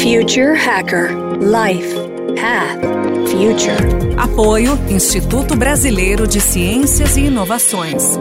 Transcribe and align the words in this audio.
Future 0.00 0.54
Hacker 0.54 1.10
Life 1.42 1.94
Path 2.34 2.80
Future. 3.28 4.16
Apoio 4.16 4.72
Instituto 4.88 5.54
Brasileiro 5.54 6.26
de 6.26 6.40
Ciências 6.40 7.18
e 7.18 7.26
Inovações. 7.26 8.16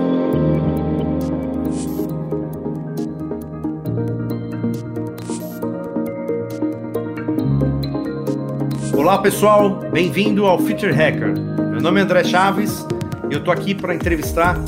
Olá 8.93 9.19
pessoal, 9.19 9.79
bem-vindo 9.89 10.45
ao 10.45 10.59
Future 10.59 10.91
Hacker. 10.91 11.33
Meu 11.71 11.79
nome 11.79 12.01
é 12.01 12.03
André 12.03 12.25
Chaves 12.25 12.85
e 13.31 13.33
eu 13.33 13.41
tô 13.41 13.51
aqui 13.51 13.73
para 13.73 13.95
entrevistar 13.95 14.59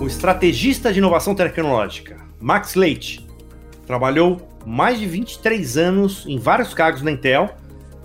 o 0.00 0.06
estrategista 0.08 0.92
de 0.92 0.98
inovação 0.98 1.32
tecnológica, 1.32 2.16
Max 2.40 2.74
Leite. 2.74 3.24
Trabalhou 3.86 4.55
mais 4.66 4.98
de 4.98 5.06
23 5.06 5.78
anos 5.78 6.24
em 6.26 6.38
vários 6.38 6.74
cargos 6.74 7.00
na 7.00 7.12
Intel, 7.12 7.54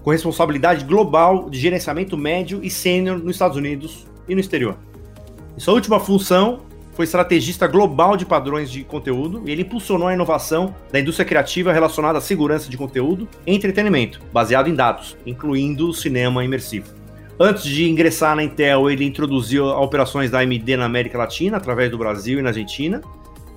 com 0.03 0.11
responsabilidade 0.11 0.85
global 0.85 1.49
de 1.49 1.59
gerenciamento 1.59 2.15
médio 2.15 2.59
e 2.61 2.69
sênior 2.69 3.17
nos 3.17 3.35
Estados 3.35 3.57
Unidos 3.57 4.05
e 4.29 4.35
no 4.35 4.39
exterior. 4.39 4.77
Em 5.57 5.59
sua 5.59 5.73
última 5.73 5.99
função, 5.99 6.61
foi 6.93 7.05
estrategista 7.05 7.65
global 7.67 8.15
de 8.15 8.25
padrões 8.25 8.69
de 8.69 8.83
conteúdo 8.83 9.41
e 9.45 9.51
ele 9.51 9.63
impulsionou 9.63 10.07
a 10.07 10.13
inovação 10.13 10.75
da 10.91 10.99
indústria 10.99 11.25
criativa 11.25 11.73
relacionada 11.73 12.19
à 12.19 12.21
segurança 12.21 12.69
de 12.69 12.77
conteúdo 12.77 13.27
e 13.45 13.55
entretenimento, 13.55 14.21
baseado 14.31 14.67
em 14.67 14.75
dados, 14.75 15.17
incluindo 15.25 15.89
o 15.89 15.93
cinema 15.93 16.43
imersivo. 16.43 16.93
Antes 17.39 17.63
de 17.63 17.89
ingressar 17.89 18.35
na 18.35 18.43
Intel, 18.43 18.87
ele 18.87 19.03
introduziu 19.03 19.65
operações 19.65 20.29
da 20.29 20.39
AMD 20.39 20.77
na 20.77 20.85
América 20.85 21.17
Latina, 21.17 21.57
através 21.57 21.89
do 21.89 21.97
Brasil 21.97 22.37
e 22.37 22.41
na 22.41 22.49
Argentina, 22.49 23.01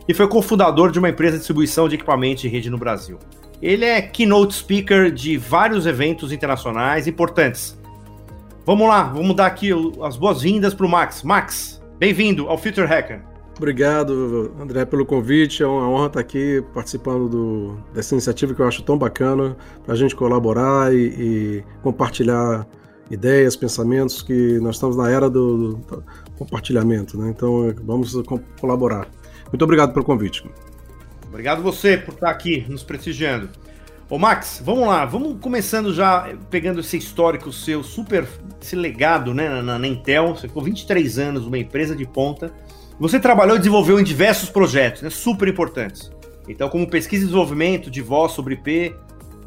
e 0.08 0.14
foi 0.14 0.28
cofundador 0.28 0.90
de 0.90 0.98
uma 0.98 1.08
empresa 1.08 1.32
de 1.32 1.38
distribuição 1.38 1.88
de 1.88 1.94
equipamentos 1.94 2.44
e 2.44 2.48
rede 2.48 2.70
no 2.70 2.78
Brasil. 2.78 3.18
Ele 3.62 3.84
é 3.84 4.02
keynote 4.02 4.54
speaker 4.54 5.10
de 5.10 5.36
vários 5.36 5.86
eventos 5.86 6.32
internacionais 6.32 7.06
importantes. 7.06 7.78
Vamos 8.66 8.88
lá, 8.88 9.04
vamos 9.04 9.34
dar 9.36 9.46
aqui 9.46 9.70
as 10.02 10.16
boas-vindas 10.16 10.74
para 10.74 10.86
o 10.86 10.88
Max. 10.88 11.22
Max, 11.22 11.82
bem-vindo 11.98 12.48
ao 12.48 12.58
Future 12.58 12.86
Hacker. 12.86 13.22
Obrigado, 13.56 14.52
André, 14.60 14.84
pelo 14.84 15.06
convite. 15.06 15.62
É 15.62 15.66
uma 15.66 15.88
honra 15.88 16.06
estar 16.08 16.20
aqui 16.20 16.62
participando 16.74 17.28
do, 17.28 17.78
dessa 17.94 18.14
iniciativa 18.14 18.52
que 18.52 18.60
eu 18.60 18.66
acho 18.66 18.82
tão 18.82 18.98
bacana 18.98 19.56
para 19.84 19.94
a 19.94 19.96
gente 19.96 20.16
colaborar 20.16 20.92
e, 20.92 20.98
e, 20.98 21.64
compartilhar 21.82 22.66
ideias, 23.10 23.54
pensamentos, 23.54 24.22
que 24.22 24.58
nós 24.60 24.74
estamos 24.74 24.96
na 24.96 25.08
era 25.08 25.30
do, 25.30 25.74
do 25.74 26.04
compartilhamento, 26.36 27.16
né? 27.16 27.30
Então 27.30 27.72
vamos 27.84 28.20
colaborar. 28.60 29.08
Muito 29.50 29.62
obrigado 29.62 29.92
pelo 29.92 30.04
convite. 30.04 30.44
Obrigado 31.28 31.62
você 31.62 31.96
por 31.96 32.14
estar 32.14 32.30
aqui 32.30 32.64
nos 32.68 32.84
prestigiando. 32.84 33.48
Ô 34.08 34.18
Max, 34.18 34.62
vamos 34.64 34.86
lá, 34.86 35.04
vamos 35.04 35.38
começando 35.40 35.92
já 35.92 36.32
pegando 36.50 36.80
esse 36.80 36.96
histórico 36.96 37.52
seu, 37.52 37.82
super, 37.82 38.24
esse 38.62 38.76
legado 38.76 39.34
né, 39.34 39.48
na, 39.62 39.78
na 39.78 39.88
Intel, 39.88 40.36
você 40.36 40.46
ficou 40.46 40.62
23 40.62 41.18
anos 41.18 41.44
numa 41.44 41.58
empresa 41.58 41.96
de 41.96 42.06
ponta, 42.06 42.52
você 43.00 43.18
trabalhou 43.18 43.56
e 43.56 43.58
desenvolveu 43.58 43.98
em 43.98 44.04
diversos 44.04 44.50
projetos, 44.50 45.02
né, 45.02 45.10
super 45.10 45.48
importantes. 45.48 46.12
Então, 46.46 46.68
como 46.68 46.86
pesquisa 46.86 47.24
e 47.24 47.26
desenvolvimento 47.26 47.90
de 47.90 48.02
voz 48.02 48.32
sobre 48.32 48.54
IP, 48.54 48.94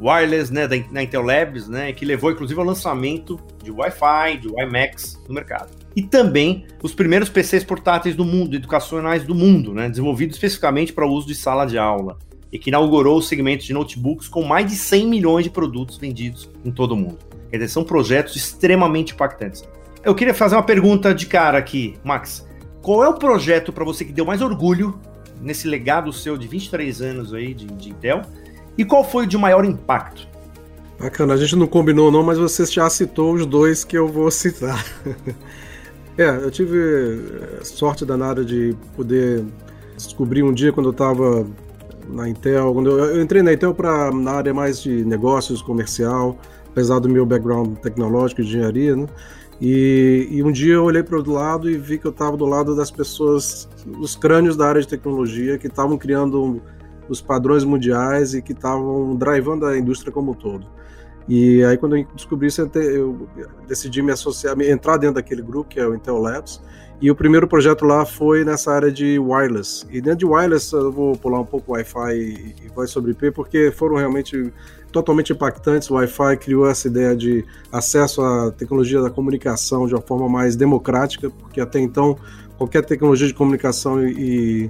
wireless, 0.00 0.52
né, 0.52 0.66
da, 0.66 0.76
na 0.90 1.04
Intel 1.04 1.22
Labs, 1.22 1.68
né, 1.68 1.92
que 1.92 2.04
levou 2.04 2.32
inclusive 2.32 2.58
ao 2.58 2.66
lançamento 2.66 3.40
de 3.62 3.70
Wi-Fi, 3.70 4.38
de 4.42 4.48
WiMAX 4.48 5.22
no 5.28 5.34
mercado 5.34 5.77
e 5.98 6.02
também 6.02 6.64
os 6.80 6.94
primeiros 6.94 7.28
PCs 7.28 7.64
portáteis 7.64 8.14
do 8.14 8.24
mundo, 8.24 8.54
educacionais 8.54 9.24
do 9.24 9.34
mundo, 9.34 9.74
né, 9.74 9.88
desenvolvidos 9.88 10.36
especificamente 10.36 10.92
para 10.92 11.04
o 11.04 11.10
uso 11.10 11.26
de 11.26 11.34
sala 11.34 11.66
de 11.66 11.76
aula, 11.76 12.16
e 12.52 12.58
que 12.58 12.70
inaugurou 12.70 13.18
o 13.18 13.20
segmento 13.20 13.64
de 13.64 13.72
notebooks 13.72 14.28
com 14.28 14.44
mais 14.44 14.64
de 14.70 14.76
100 14.76 15.08
milhões 15.08 15.42
de 15.42 15.50
produtos 15.50 15.98
vendidos 15.98 16.48
em 16.64 16.70
todo 16.70 16.92
o 16.92 16.96
mundo. 16.96 17.18
Quer 17.50 17.56
dizer, 17.56 17.70
são 17.70 17.82
projetos 17.82 18.36
extremamente 18.36 19.12
impactantes. 19.12 19.68
Eu 20.04 20.14
queria 20.14 20.32
fazer 20.32 20.54
uma 20.54 20.62
pergunta 20.62 21.12
de 21.12 21.26
cara 21.26 21.58
aqui, 21.58 21.96
Max. 22.04 22.46
Qual 22.80 23.02
é 23.02 23.08
o 23.08 23.14
projeto 23.14 23.72
para 23.72 23.84
você 23.84 24.04
que 24.04 24.12
deu 24.12 24.24
mais 24.24 24.40
orgulho 24.40 25.00
nesse 25.42 25.66
legado 25.66 26.12
seu 26.12 26.38
de 26.38 26.46
23 26.46 27.02
anos 27.02 27.34
aí 27.34 27.52
de, 27.52 27.66
de 27.66 27.90
Intel? 27.90 28.22
E 28.78 28.84
qual 28.84 29.02
foi 29.02 29.24
o 29.24 29.26
de 29.26 29.36
maior 29.36 29.64
impacto? 29.64 30.28
Bacana, 30.96 31.34
a 31.34 31.36
gente 31.36 31.56
não 31.56 31.66
combinou 31.66 32.12
não, 32.12 32.22
mas 32.22 32.38
você 32.38 32.64
já 32.66 32.88
citou 32.88 33.34
os 33.34 33.44
dois 33.44 33.82
que 33.82 33.98
eu 33.98 34.06
vou 34.06 34.30
citar. 34.30 34.84
É, 36.18 36.28
eu 36.28 36.50
tive 36.50 36.76
eh, 36.80 37.60
sorte 37.62 38.04
danada 38.04 38.44
de 38.44 38.76
poder 38.96 39.44
descobrir 39.96 40.42
um 40.42 40.52
dia 40.52 40.72
quando 40.72 40.86
eu 40.88 40.90
estava 40.90 41.46
na 42.08 42.28
Intel, 42.28 42.74
quando 42.74 42.90
eu, 42.90 42.98
eu 43.14 43.22
entrei 43.22 43.40
na 43.40 43.52
Intel 43.52 43.72
para 43.72 44.10
na 44.10 44.32
área 44.32 44.52
mais 44.52 44.82
de 44.82 45.04
negócios, 45.04 45.62
comercial, 45.62 46.36
apesar 46.70 46.98
do 46.98 47.08
meu 47.08 47.24
background 47.24 47.76
tecnológico, 47.78 48.40
engenharia, 48.40 48.96
né? 48.96 49.06
E, 49.60 50.26
e 50.32 50.42
um 50.42 50.50
dia 50.50 50.74
eu 50.74 50.84
olhei 50.84 51.04
para 51.04 51.16
o 51.16 51.30
lado 51.32 51.70
e 51.70 51.78
vi 51.78 51.98
que 51.98 52.06
eu 52.06 52.10
estava 52.10 52.36
do 52.36 52.46
lado 52.46 52.74
das 52.74 52.90
pessoas, 52.90 53.68
os 54.00 54.16
crânios 54.16 54.56
da 54.56 54.66
área 54.66 54.80
de 54.80 54.88
tecnologia 54.88 55.56
que 55.56 55.68
estavam 55.68 55.96
criando 55.96 56.60
os 57.08 57.20
padrões 57.20 57.62
mundiais 57.62 58.34
e 58.34 58.42
que 58.42 58.52
estavam 58.52 59.14
drivando 59.14 59.66
a 59.66 59.78
indústria 59.78 60.12
como 60.12 60.32
um 60.32 60.34
todo. 60.34 60.66
E 61.28 61.62
aí, 61.64 61.76
quando 61.76 61.96
eu 61.96 62.06
descobri 62.14 62.48
isso, 62.48 62.62
eu 62.74 63.28
decidi 63.66 64.00
me 64.00 64.10
associar, 64.10 64.58
entrar 64.62 64.96
dentro 64.96 65.16
daquele 65.16 65.42
grupo, 65.42 65.68
que 65.68 65.78
é 65.78 65.86
o 65.86 65.94
Intel 65.94 66.16
Labs. 66.16 66.60
E 67.00 67.10
o 67.10 67.14
primeiro 67.14 67.46
projeto 67.46 67.84
lá 67.84 68.04
foi 68.04 68.44
nessa 68.44 68.72
área 68.72 68.90
de 68.90 69.18
wireless. 69.18 69.86
E 69.90 70.00
dentro 70.00 70.20
de 70.20 70.26
wireless, 70.26 70.72
eu 70.72 70.90
vou 70.90 71.16
pular 71.16 71.40
um 71.40 71.44
pouco 71.44 71.72
Wi-Fi 71.72 72.14
e, 72.14 72.54
e 72.64 72.68
voz 72.74 72.90
sobre 72.90 73.12
IP, 73.12 73.30
porque 73.30 73.70
foram 73.70 73.96
realmente 73.96 74.52
totalmente 74.90 75.32
impactantes. 75.32 75.90
O 75.90 75.94
Wi-Fi 75.94 76.38
criou 76.38 76.68
essa 76.68 76.88
ideia 76.88 77.14
de 77.14 77.44
acesso 77.70 78.22
à 78.22 78.50
tecnologia 78.50 79.00
da 79.00 79.10
comunicação 79.10 79.86
de 79.86 79.94
uma 79.94 80.02
forma 80.02 80.28
mais 80.28 80.56
democrática, 80.56 81.30
porque 81.30 81.60
até 81.60 81.78
então 81.78 82.16
qualquer 82.56 82.84
tecnologia 82.84 83.28
de 83.28 83.34
comunicação 83.34 84.04
e, 84.04 84.68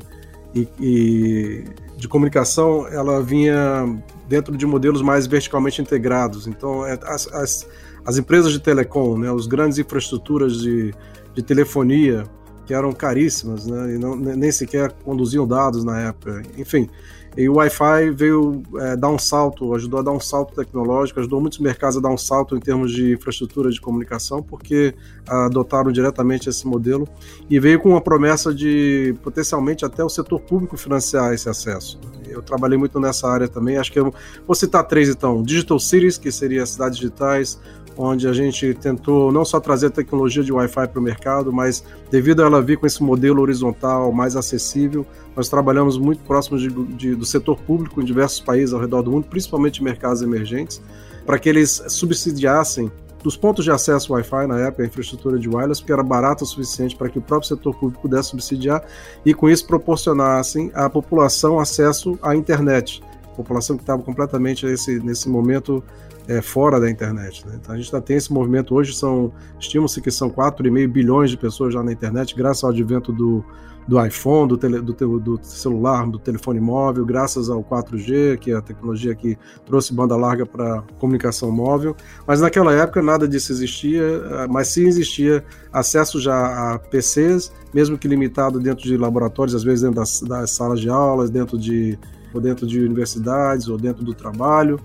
e, 0.54 0.68
e 0.78 1.64
de 1.97 2.08
comunicação 2.08 2.86
ela 2.88 3.22
vinha 3.22 3.86
dentro 4.28 4.56
de 4.56 4.66
modelos 4.66 5.03
mais 5.03 5.27
verticalmente 5.27 5.81
integrados. 5.81 6.47
Então, 6.47 6.87
é, 6.87 6.99
as, 7.05 7.27
as, 7.33 7.66
as 8.05 8.19
empresas 8.19 8.53
de 8.53 8.61
telecom, 8.61 9.19
né, 9.19 9.33
os 9.33 9.47
grandes 9.47 9.78
infraestruturas 9.78 10.61
de, 10.61 10.94
de 11.34 11.43
telefonia, 11.43 12.25
que 12.66 12.75
eram 12.75 12.93
caríssimas, 12.93 13.66
né, 13.66 13.94
e 13.94 13.99
não, 13.99 14.15
nem 14.15 14.53
sequer 14.53 14.93
conduziam 14.93 15.47
dados 15.47 15.83
na 15.83 16.00
época. 16.00 16.43
Enfim, 16.59 16.89
e 17.37 17.49
o 17.49 17.55
Wi-Fi 17.55 18.11
veio 18.11 18.62
é, 18.78 18.97
dar 18.97 19.11
um 19.11 19.19
salto, 19.19 19.75
ajudou 19.75 20.00
a 20.00 20.03
dar 20.03 20.11
um 20.11 20.21
salto 20.21 20.55
tecnológico, 20.55 21.21
ajudou 21.21 21.41
muitos 21.41 21.60
mercados 21.60 21.97
a 21.97 22.00
dar 22.00 22.10
um 22.10 22.19
salto 22.19 22.56
em 22.56 22.60
termos 22.60 22.93
de 22.93 23.12
infraestrutura 23.12 23.71
de 23.71 23.81
comunicação, 23.81 24.43
porque 24.43 24.95
adotaram 25.27 25.93
diretamente 25.93 26.49
esse 26.49 26.66
modelo 26.66 27.06
e 27.49 27.60
veio 27.60 27.78
com 27.78 27.91
uma 27.91 28.00
promessa 28.00 28.53
de 28.53 29.15
potencialmente 29.22 29.84
até 29.84 30.03
o 30.03 30.09
setor 30.09 30.41
público 30.41 30.77
financiar 30.77 31.33
esse 31.33 31.49
acesso. 31.49 32.00
Eu 32.38 32.43
trabalhei 32.43 32.78
muito 32.78 32.99
nessa 33.00 33.28
área 33.28 33.49
também. 33.49 33.76
Acho 33.76 33.93
que 33.93 33.99
eu 33.99 34.15
vou 34.47 34.54
citar 34.54 34.84
três 34.84 35.09
então: 35.09 35.43
Digital 35.43 35.78
Cities, 35.78 36.16
que 36.16 36.31
seria 36.31 36.65
cidades 36.65 36.99
digitais, 36.99 37.59
onde 37.97 38.28
a 38.28 38.32
gente 38.32 38.72
tentou 38.75 39.32
não 39.32 39.44
só 39.44 39.59
trazer 39.59 39.91
tecnologia 39.91 40.43
de 40.43 40.53
Wi-Fi 40.53 40.87
para 40.87 41.00
o 41.00 41.03
mercado, 41.03 41.53
mas 41.53 41.82
devido 42.10 42.43
a 42.43 42.47
ela 42.47 42.62
vir 42.62 42.78
com 42.78 42.87
esse 42.87 43.03
modelo 43.03 43.43
horizontal 43.43 44.12
mais 44.12 44.37
acessível, 44.37 45.04
nós 45.34 45.48
trabalhamos 45.48 45.98
muito 45.98 46.22
próximo 46.22 46.56
de, 46.59 46.69
de, 46.69 47.15
do 47.16 47.27
setor 47.27 47.59
público 47.60 48.00
em 48.00 48.04
diversos 48.04 48.41
países 48.41 48.72
ao 48.72 48.81
redor 48.81 49.03
do 49.03 49.10
mundo, 49.10 49.27
principalmente 49.28 49.82
mercados 49.82 50.22
emergentes, 50.22 50.81
para 51.27 51.38
que 51.38 51.48
eles 51.48 51.82
subsidiassem 51.88 52.91
dos 53.22 53.36
pontos 53.36 53.64
de 53.64 53.70
acesso 53.70 54.12
Wi-Fi 54.12 54.46
na 54.46 54.60
época, 54.60 54.82
a 54.82 54.86
infraestrutura 54.86 55.38
de 55.38 55.48
wireless, 55.48 55.80
porque 55.80 55.92
era 55.92 56.02
barato 56.02 56.44
o 56.44 56.46
suficiente 56.46 56.96
para 56.96 57.08
que 57.08 57.18
o 57.18 57.22
próprio 57.22 57.48
setor 57.48 57.74
público 57.74 58.02
pudesse 58.02 58.30
subsidiar 58.30 58.84
e 59.24 59.34
com 59.34 59.48
isso 59.48 59.66
proporcionassem 59.66 60.70
à 60.74 60.88
população 60.88 61.58
acesso 61.58 62.18
à 62.22 62.34
internet. 62.34 63.02
População 63.38 63.76
que 63.76 63.84
estava 63.84 64.03
completamente 64.03 64.66
nesse, 64.66 64.99
nesse 64.99 65.28
momento 65.28 65.82
é, 66.27 66.42
fora 66.42 66.80
da 66.80 66.91
internet. 66.91 67.47
Né? 67.47 67.57
Então 67.60 67.72
a 67.72 67.78
gente 67.78 67.91
já 67.91 68.01
tem 68.01 68.16
esse 68.16 68.33
movimento 68.33 68.74
hoje, 68.74 68.92
são 68.95 69.33
estima-se 69.60 70.01
que 70.01 70.10
são 70.10 70.28
4,5 70.28 70.89
bilhões 70.89 71.30
de 71.30 71.36
pessoas 71.36 71.72
já 71.72 71.83
na 71.83 71.92
internet, 71.92 72.34
graças 72.34 72.65
ao 72.65 72.71
advento 72.71 73.12
do, 73.12 73.45
do 73.86 74.04
iPhone, 74.04 74.48
do, 74.48 74.59
tele, 74.59 74.80
do, 74.83 74.92
do, 75.18 75.41
celular, 75.42 76.07
do 76.07 76.18
telefone 76.18 76.60
móvel, 76.60 77.07
graças 77.07 77.48
ao 77.48 77.65
4G, 77.65 78.36
que 78.39 78.51
é 78.51 78.57
a 78.57 78.60
tecnologia 78.60 79.15
que 79.15 79.39
trouxe 79.65 79.95
banda 79.95 80.15
larga 80.16 80.45
para 80.45 80.83
comunicação 80.98 81.51
móvel. 81.51 81.97
Mas 82.27 82.41
naquela 82.41 82.74
época 82.74 83.01
nada 83.01 83.27
disso 83.27 83.51
existia, 83.51 84.03
eh, 84.03 84.47
mas 84.51 84.68
sim 84.68 84.86
existia 84.86 85.42
acesso 85.72 86.21
já 86.21 86.74
a 86.74 86.78
PCs, 86.78 87.51
mesmo 87.72 87.97
que 87.97 88.09
limitado 88.09 88.60
dentro 88.60 88.84
de 88.84 88.97
laboratórios, 88.98 89.54
às 89.54 89.65
vezes 89.65 89.80
dentro 89.80 89.97
das, 89.97 90.21
das 90.21 90.51
salas 90.51 90.80
de 90.80 90.91
aulas, 90.91 91.30
dentro 91.30 91.57
de, 91.57 91.98
ou 92.33 92.41
dentro 92.41 92.66
de 92.66 92.80
universidades, 92.80 93.69
ou 93.69 93.77
dentro 93.77 94.04
do 94.04 94.15
trabalho. 94.15 94.80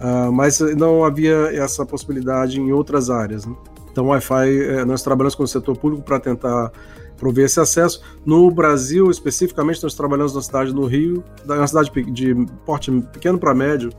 Uh, 0.00 0.30
mas 0.30 0.60
não 0.76 1.04
havia 1.04 1.50
essa 1.54 1.84
possibilidade 1.86 2.60
em 2.60 2.72
outras 2.72 3.08
áreas. 3.08 3.46
Né? 3.46 3.54
Então, 3.90 4.08
Wi-Fi, 4.08 4.62
eh, 4.62 4.84
nós 4.84 5.02
trabalhamos 5.02 5.34
com 5.34 5.42
o 5.42 5.48
setor 5.48 5.74
público 5.74 6.02
para 6.02 6.20
tentar 6.20 6.70
prover 7.16 7.46
esse 7.46 7.58
acesso. 7.58 8.02
No 8.26 8.50
Brasil, 8.50 9.10
especificamente, 9.10 9.82
nós 9.82 9.94
trabalhamos 9.94 10.34
na 10.34 10.42
cidade 10.42 10.74
no 10.74 10.84
Rio, 10.84 11.24
uma 11.46 11.66
cidade 11.66 11.90
de 12.12 12.34
porte 12.66 12.90
pequeno 13.10 13.38
para 13.38 13.54
médio, 13.54 13.90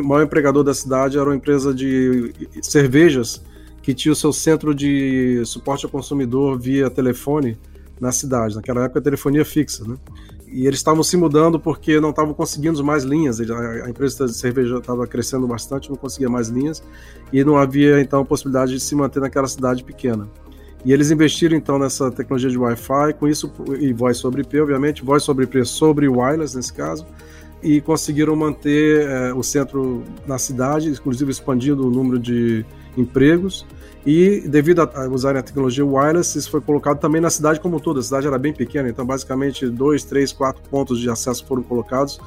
maior 0.00 0.22
empregador 0.22 0.62
da 0.62 0.72
cidade 0.72 1.18
era 1.18 1.26
uma 1.26 1.36
empresa 1.36 1.74
de 1.74 2.32
cervejas 2.62 3.42
que 3.82 3.92
tinha 3.92 4.12
o 4.12 4.16
seu 4.16 4.32
centro 4.32 4.74
de 4.74 5.42
suporte 5.44 5.84
ao 5.84 5.90
consumidor 5.90 6.58
via 6.58 6.88
telefone 6.88 7.58
na 8.00 8.12
cidade. 8.12 8.54
Naquela 8.54 8.84
época, 8.84 9.00
telefonia 9.00 9.44
fixa, 9.44 9.84
né? 9.84 9.96
E 10.52 10.66
eles 10.66 10.78
estavam 10.78 11.02
se 11.02 11.16
mudando 11.16 11.58
porque 11.58 11.98
não 11.98 12.10
estavam 12.10 12.34
conseguindo 12.34 12.84
mais 12.84 13.04
linhas. 13.04 13.40
A 13.40 13.88
empresa 13.88 14.26
de 14.26 14.34
cerveja 14.34 14.76
estava 14.76 15.06
crescendo 15.06 15.46
bastante, 15.46 15.88
não 15.88 15.96
conseguia 15.96 16.28
mais 16.28 16.48
linhas 16.48 16.82
e 17.32 17.42
não 17.42 17.56
havia 17.56 18.00
então 18.00 18.22
possibilidade 18.22 18.72
de 18.72 18.80
se 18.80 18.94
manter 18.94 19.20
naquela 19.20 19.48
cidade 19.48 19.82
pequena. 19.82 20.28
E 20.84 20.92
eles 20.92 21.10
investiram 21.10 21.56
então 21.56 21.78
nessa 21.78 22.10
tecnologia 22.10 22.50
de 22.50 22.58
Wi-Fi, 22.58 23.14
com 23.18 23.26
isso 23.26 23.50
e 23.78 23.92
voz 23.92 24.18
sobre 24.18 24.42
IP, 24.42 24.60
obviamente, 24.60 25.02
voz 25.02 25.22
sobre 25.22 25.44
IP 25.44 25.64
sobre 25.64 26.08
wireless 26.08 26.54
nesse 26.54 26.72
caso, 26.72 27.06
e 27.62 27.80
conseguiram 27.80 28.34
manter 28.34 29.08
é, 29.08 29.32
o 29.32 29.42
centro 29.42 30.02
na 30.26 30.36
cidade, 30.36 30.90
inclusive 30.90 31.30
expandindo 31.30 31.86
o 31.86 31.90
número 31.90 32.18
de 32.18 32.66
empregos. 32.96 33.64
E 34.04 34.40
devido 34.48 34.80
a 34.82 35.08
usarem 35.08 35.38
a 35.38 35.42
tecnologia 35.42 35.86
wireless, 35.86 36.36
isso 36.36 36.50
foi 36.50 36.60
colocado 36.60 36.98
também 36.98 37.20
na 37.20 37.30
cidade 37.30 37.60
como 37.60 37.80
toda. 37.80 38.00
A 38.00 38.02
cidade 38.02 38.26
era 38.26 38.38
bem 38.38 38.52
pequena, 38.52 38.88
então 38.88 39.06
basicamente 39.06 39.68
dois, 39.68 40.02
três, 40.02 40.32
quatro 40.32 40.62
pontos 40.68 40.98
de 40.98 41.08
acesso 41.08 41.46
foram 41.46 41.62
colocados. 41.62 42.20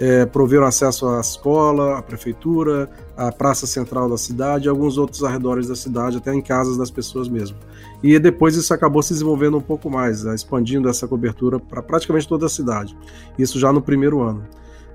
É, 0.00 0.24
proveram 0.24 0.64
acesso 0.64 1.08
à 1.08 1.20
escola, 1.20 1.98
à 1.98 2.02
prefeitura, 2.02 2.88
à 3.16 3.32
praça 3.32 3.66
central 3.66 4.08
da 4.08 4.16
cidade 4.16 4.68
alguns 4.68 4.96
outros 4.96 5.24
arredores 5.24 5.66
da 5.66 5.74
cidade, 5.74 6.18
até 6.18 6.32
em 6.32 6.40
casas 6.40 6.78
das 6.78 6.88
pessoas 6.88 7.28
mesmo. 7.28 7.58
E 8.00 8.16
depois 8.18 8.54
isso 8.54 8.72
acabou 8.72 9.02
se 9.02 9.12
desenvolvendo 9.12 9.56
um 9.56 9.60
pouco 9.60 9.90
mais, 9.90 10.22
né, 10.22 10.36
expandindo 10.36 10.88
essa 10.88 11.08
cobertura 11.08 11.58
para 11.58 11.82
praticamente 11.82 12.28
toda 12.28 12.46
a 12.46 12.48
cidade. 12.48 12.96
Isso 13.36 13.58
já 13.58 13.72
no 13.72 13.82
primeiro 13.82 14.22
ano. 14.22 14.46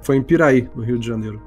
Foi 0.01 0.15
em 0.15 0.23
Piraí, 0.23 0.69
no 0.73 0.81
Rio 0.81 0.97
de 0.97 1.05
Janeiro. 1.05 1.41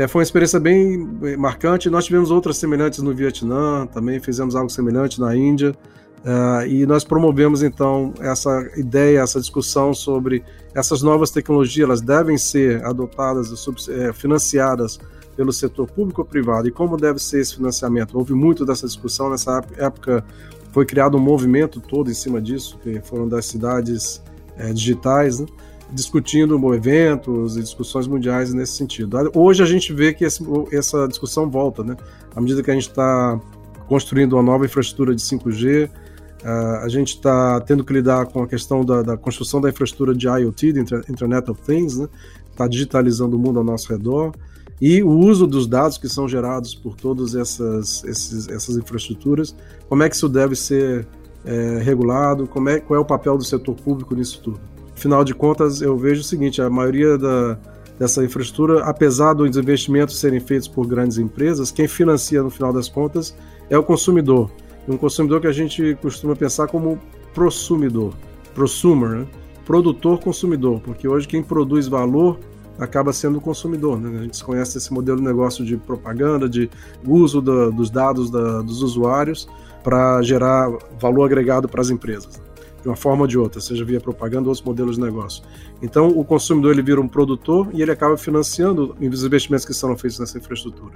É, 0.00 0.08
foi 0.08 0.20
uma 0.20 0.22
experiência 0.22 0.58
bem 0.58 0.96
marcante. 1.36 1.90
Nós 1.90 2.06
tivemos 2.06 2.30
outras 2.30 2.56
semelhantes 2.56 3.00
no 3.00 3.14
Vietnã, 3.14 3.86
também 3.86 4.18
fizemos 4.18 4.56
algo 4.56 4.70
semelhante 4.70 5.20
na 5.20 5.36
Índia. 5.36 5.76
Uh, 6.24 6.66
e 6.66 6.86
nós 6.86 7.04
promovemos 7.04 7.62
então 7.62 8.14
essa 8.18 8.66
ideia, 8.78 9.20
essa 9.20 9.38
discussão 9.38 9.92
sobre 9.92 10.42
essas 10.74 11.02
novas 11.02 11.30
tecnologias, 11.30 11.84
elas 11.86 12.00
devem 12.00 12.38
ser 12.38 12.82
adotadas, 12.82 13.52
é, 13.90 14.10
financiadas 14.14 14.98
pelo 15.36 15.52
setor 15.52 15.86
público 15.90 16.22
ou 16.22 16.26
privado 16.26 16.66
e 16.66 16.70
como 16.70 16.96
deve 16.96 17.18
ser 17.18 17.40
esse 17.40 17.56
financiamento. 17.56 18.16
Houve 18.16 18.32
muito 18.32 18.64
dessa 18.64 18.86
discussão 18.86 19.28
nessa 19.28 19.62
época, 19.76 20.24
foi 20.72 20.86
criado 20.86 21.18
um 21.18 21.20
movimento 21.20 21.78
todo 21.78 22.10
em 22.10 22.14
cima 22.14 22.40
disso, 22.40 22.78
que 22.82 23.02
foram 23.02 23.28
das 23.28 23.44
cidades 23.44 24.22
é, 24.56 24.72
digitais, 24.72 25.40
né? 25.40 25.46
Discutindo 25.92 26.74
eventos 26.74 27.56
e 27.56 27.60
discussões 27.60 28.06
mundiais 28.06 28.52
nesse 28.52 28.72
sentido. 28.72 29.16
Hoje 29.34 29.62
a 29.62 29.66
gente 29.66 29.92
vê 29.92 30.12
que 30.12 30.24
esse, 30.24 30.42
essa 30.72 31.06
discussão 31.08 31.50
volta, 31.50 31.82
né? 31.82 31.96
À 32.34 32.40
medida 32.40 32.62
que 32.62 32.70
a 32.70 32.74
gente 32.74 32.88
está 32.88 33.40
construindo 33.88 34.34
uma 34.34 34.42
nova 34.42 34.64
infraestrutura 34.64 35.14
de 35.14 35.20
5G, 35.20 35.88
uh, 35.88 36.84
a 36.84 36.88
gente 36.88 37.16
está 37.16 37.60
tendo 37.60 37.84
que 37.84 37.92
lidar 37.92 38.26
com 38.26 38.42
a 38.42 38.46
questão 38.46 38.84
da, 38.84 39.02
da, 39.02 39.16
construção 39.16 39.60
da 39.60 39.68
infraestrutura 39.68 40.14
de 40.14 40.28
IoT, 40.28 40.72
de 40.72 40.80
Internet 40.80 41.50
of 41.50 41.60
Things, 41.62 41.98
né? 41.98 42.08
Está 42.50 42.68
digitalizando 42.68 43.36
o 43.36 43.38
mundo 43.38 43.58
ao 43.58 43.64
nosso 43.64 43.90
redor 43.90 44.32
e 44.80 45.02
o 45.02 45.10
uso 45.10 45.46
dos 45.46 45.66
dados 45.66 45.98
que 45.98 46.08
são 46.08 46.26
gerados 46.26 46.74
por 46.74 46.96
todas 46.96 47.34
essas, 47.34 48.02
esses, 48.04 48.48
essas 48.48 48.76
infraestruturas, 48.76 49.54
como 49.88 50.02
é 50.02 50.08
que 50.08 50.16
isso 50.16 50.28
deve 50.28 50.56
ser 50.56 51.06
é, 51.44 51.78
regulado, 51.82 52.46
como 52.46 52.68
é, 52.68 52.80
qual 52.80 52.98
é 52.98 53.00
o 53.00 53.04
papel 53.04 53.36
do 53.36 53.44
setor 53.44 53.74
público 53.74 54.14
nisso 54.14 54.40
tudo. 54.42 54.60
Afinal 55.00 55.24
de 55.24 55.34
contas, 55.34 55.80
eu 55.80 55.96
vejo 55.96 56.20
o 56.20 56.24
seguinte: 56.24 56.60
a 56.60 56.68
maioria 56.68 57.16
da, 57.16 57.58
dessa 57.98 58.22
infraestrutura, 58.22 58.84
apesar 58.84 59.32
dos 59.32 59.56
investimentos 59.56 60.20
serem 60.20 60.40
feitos 60.40 60.68
por 60.68 60.86
grandes 60.86 61.16
empresas, 61.16 61.70
quem 61.70 61.88
financia 61.88 62.42
no 62.42 62.50
final 62.50 62.70
das 62.70 62.86
contas 62.86 63.34
é 63.70 63.78
o 63.78 63.82
consumidor. 63.82 64.50
Um 64.86 64.98
consumidor 64.98 65.40
que 65.40 65.46
a 65.46 65.52
gente 65.52 65.96
costuma 66.02 66.36
pensar 66.36 66.66
como 66.66 66.98
prosumidor, 67.32 68.12
prosumer, 68.54 69.08
né? 69.08 69.26
produtor-consumidor, 69.64 70.80
porque 70.80 71.08
hoje 71.08 71.26
quem 71.26 71.42
produz 71.42 71.88
valor 71.88 72.38
acaba 72.78 73.10
sendo 73.10 73.38
o 73.38 73.40
consumidor. 73.40 73.98
Né? 73.98 74.18
A 74.18 74.22
gente 74.24 74.44
conhece 74.44 74.76
esse 74.76 74.92
modelo 74.92 75.16
de 75.16 75.24
negócio 75.24 75.64
de 75.64 75.78
propaganda, 75.78 76.46
de 76.46 76.68
uso 77.06 77.40
da, 77.40 77.70
dos 77.70 77.88
dados 77.88 78.30
da, 78.30 78.60
dos 78.60 78.82
usuários 78.82 79.48
para 79.82 80.20
gerar 80.20 80.70
valor 81.00 81.24
agregado 81.24 81.66
para 81.70 81.80
as 81.80 81.88
empresas 81.88 82.49
de 82.82 82.88
uma 82.88 82.96
forma 82.96 83.22
ou 83.22 83.26
de 83.26 83.38
outra, 83.38 83.60
seja 83.60 83.84
via 83.84 84.00
propaganda 84.00 84.42
ou 84.42 84.48
outros 84.48 84.62
modelos 84.62 84.96
de 84.96 85.02
negócio. 85.02 85.42
Então, 85.82 86.08
o 86.08 86.24
consumidor 86.24 86.72
ele 86.72 86.82
vira 86.82 87.00
um 87.00 87.08
produtor 87.08 87.68
e 87.72 87.82
ele 87.82 87.90
acaba 87.90 88.16
financiando 88.16 88.96
os 89.00 89.24
investimentos 89.24 89.64
que 89.64 89.74
são 89.74 89.96
feitos 89.96 90.18
nessa 90.18 90.38
infraestrutura. 90.38 90.94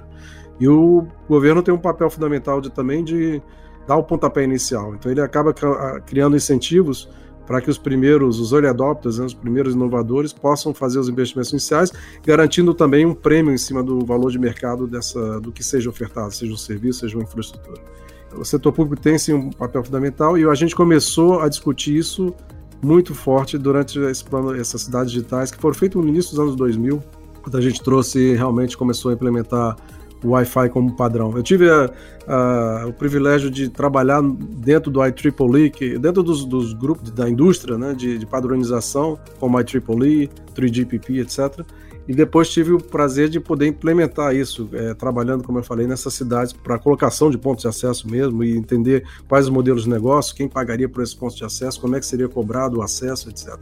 E 0.59 0.67
o 0.67 1.07
governo 1.29 1.61
tem 1.61 1.73
um 1.73 1.77
papel 1.77 2.09
fundamental 2.09 2.61
de, 2.61 2.69
também 2.69 3.03
de 3.03 3.41
dar 3.87 3.97
o 3.97 4.03
pontapé 4.03 4.43
inicial. 4.43 4.95
Então, 4.95 5.11
ele 5.11 5.21
acaba 5.21 5.53
criando 6.05 6.35
incentivos 6.35 7.07
para 7.45 7.61
que 7.61 7.69
os 7.69 7.77
primeiros, 7.77 8.39
os 8.39 8.51
early 8.51 8.67
adopters, 8.67 9.19
né, 9.19 9.25
os 9.25 9.33
primeiros 9.33 9.75
inovadores, 9.75 10.33
possam 10.33 10.73
fazer 10.73 10.97
os 10.97 11.07
investimentos 11.07 11.51
iniciais, 11.51 11.91
garantindo 12.25 12.73
também 12.73 13.05
um 13.05 13.13
prêmio 13.13 13.53
em 13.53 13.57
cima 13.57 13.83
do 13.83 14.03
valor 14.03 14.31
de 14.31 14.39
mercado 14.39 14.87
dessa, 14.87 15.39
do 15.39 15.51
que 15.51 15.63
seja 15.63 15.87
ofertado, 15.87 16.33
seja 16.33 16.51
um 16.51 16.57
serviço, 16.57 17.01
seja 17.01 17.15
uma 17.15 17.23
infraestrutura 17.23 17.79
o 18.37 18.45
setor 18.45 18.71
público 18.71 19.01
tem 19.01 19.17
sim 19.17 19.33
um 19.33 19.49
papel 19.49 19.83
fundamental 19.83 20.37
e 20.37 20.45
a 20.45 20.55
gente 20.55 20.75
começou 20.75 21.41
a 21.41 21.49
discutir 21.49 21.95
isso 21.97 22.33
muito 22.81 23.15
forte 23.15 23.57
durante 23.57 23.99
esse 23.99 24.23
plano, 24.23 24.55
essas 24.55 24.81
cidades 24.81 25.11
digitais 25.11 25.51
que 25.51 25.59
foram 25.59 25.75
feitas 25.75 26.01
no 26.01 26.07
início 26.07 26.31
dos 26.31 26.39
anos 26.39 26.55
2000, 26.55 27.01
quando 27.41 27.57
a 27.57 27.61
gente 27.61 27.81
trouxe 27.81 28.33
realmente 28.35 28.77
começou 28.77 29.11
a 29.11 29.13
implementar 29.13 29.75
o 30.23 30.29
Wi-Fi 30.29 30.69
como 30.69 30.95
padrão. 30.95 31.35
Eu 31.35 31.43
tive 31.43 31.69
a, 31.69 31.89
a, 32.27 32.85
o 32.87 32.93
privilégio 32.93 33.49
de 33.51 33.69
trabalhar 33.69 34.21
dentro 34.21 34.91
do 34.91 34.99
IEEE, 35.03 35.69
que, 35.69 35.97
dentro 35.99 36.23
dos, 36.23 36.45
dos 36.45 36.73
grupos 36.73 37.11
da 37.11 37.29
indústria 37.29 37.77
né, 37.77 37.93
de, 37.93 38.17
de 38.17 38.25
padronização, 38.25 39.19
como 39.39 39.59
IEEE, 39.59 40.29
3GPP, 40.55 41.21
etc. 41.21 41.65
E 42.07 42.13
depois 42.13 42.49
tive 42.49 42.71
o 42.71 42.77
prazer 42.77 43.29
de 43.29 43.39
poder 43.39 43.67
implementar 43.67 44.35
isso, 44.35 44.69
é, 44.73 44.93
trabalhando, 44.93 45.43
como 45.43 45.59
eu 45.59 45.63
falei, 45.63 45.87
nessas 45.87 46.13
cidades 46.13 46.53
para 46.53 46.77
colocação 46.77 47.31
de 47.31 47.37
pontos 47.37 47.63
de 47.63 47.67
acesso 47.67 48.09
mesmo 48.09 48.43
e 48.43 48.55
entender 48.55 49.03
quais 49.27 49.45
os 49.45 49.51
modelos 49.51 49.83
de 49.83 49.89
negócio, 49.89 50.35
quem 50.35 50.47
pagaria 50.47 50.87
por 50.87 51.01
esses 51.01 51.15
pontos 51.15 51.35
de 51.35 51.43
acesso, 51.43 51.81
como 51.81 51.95
é 51.95 51.99
que 51.99 52.05
seria 52.05 52.29
cobrado 52.29 52.77
o 52.77 52.81
acesso, 52.83 53.29
etc. 53.29 53.57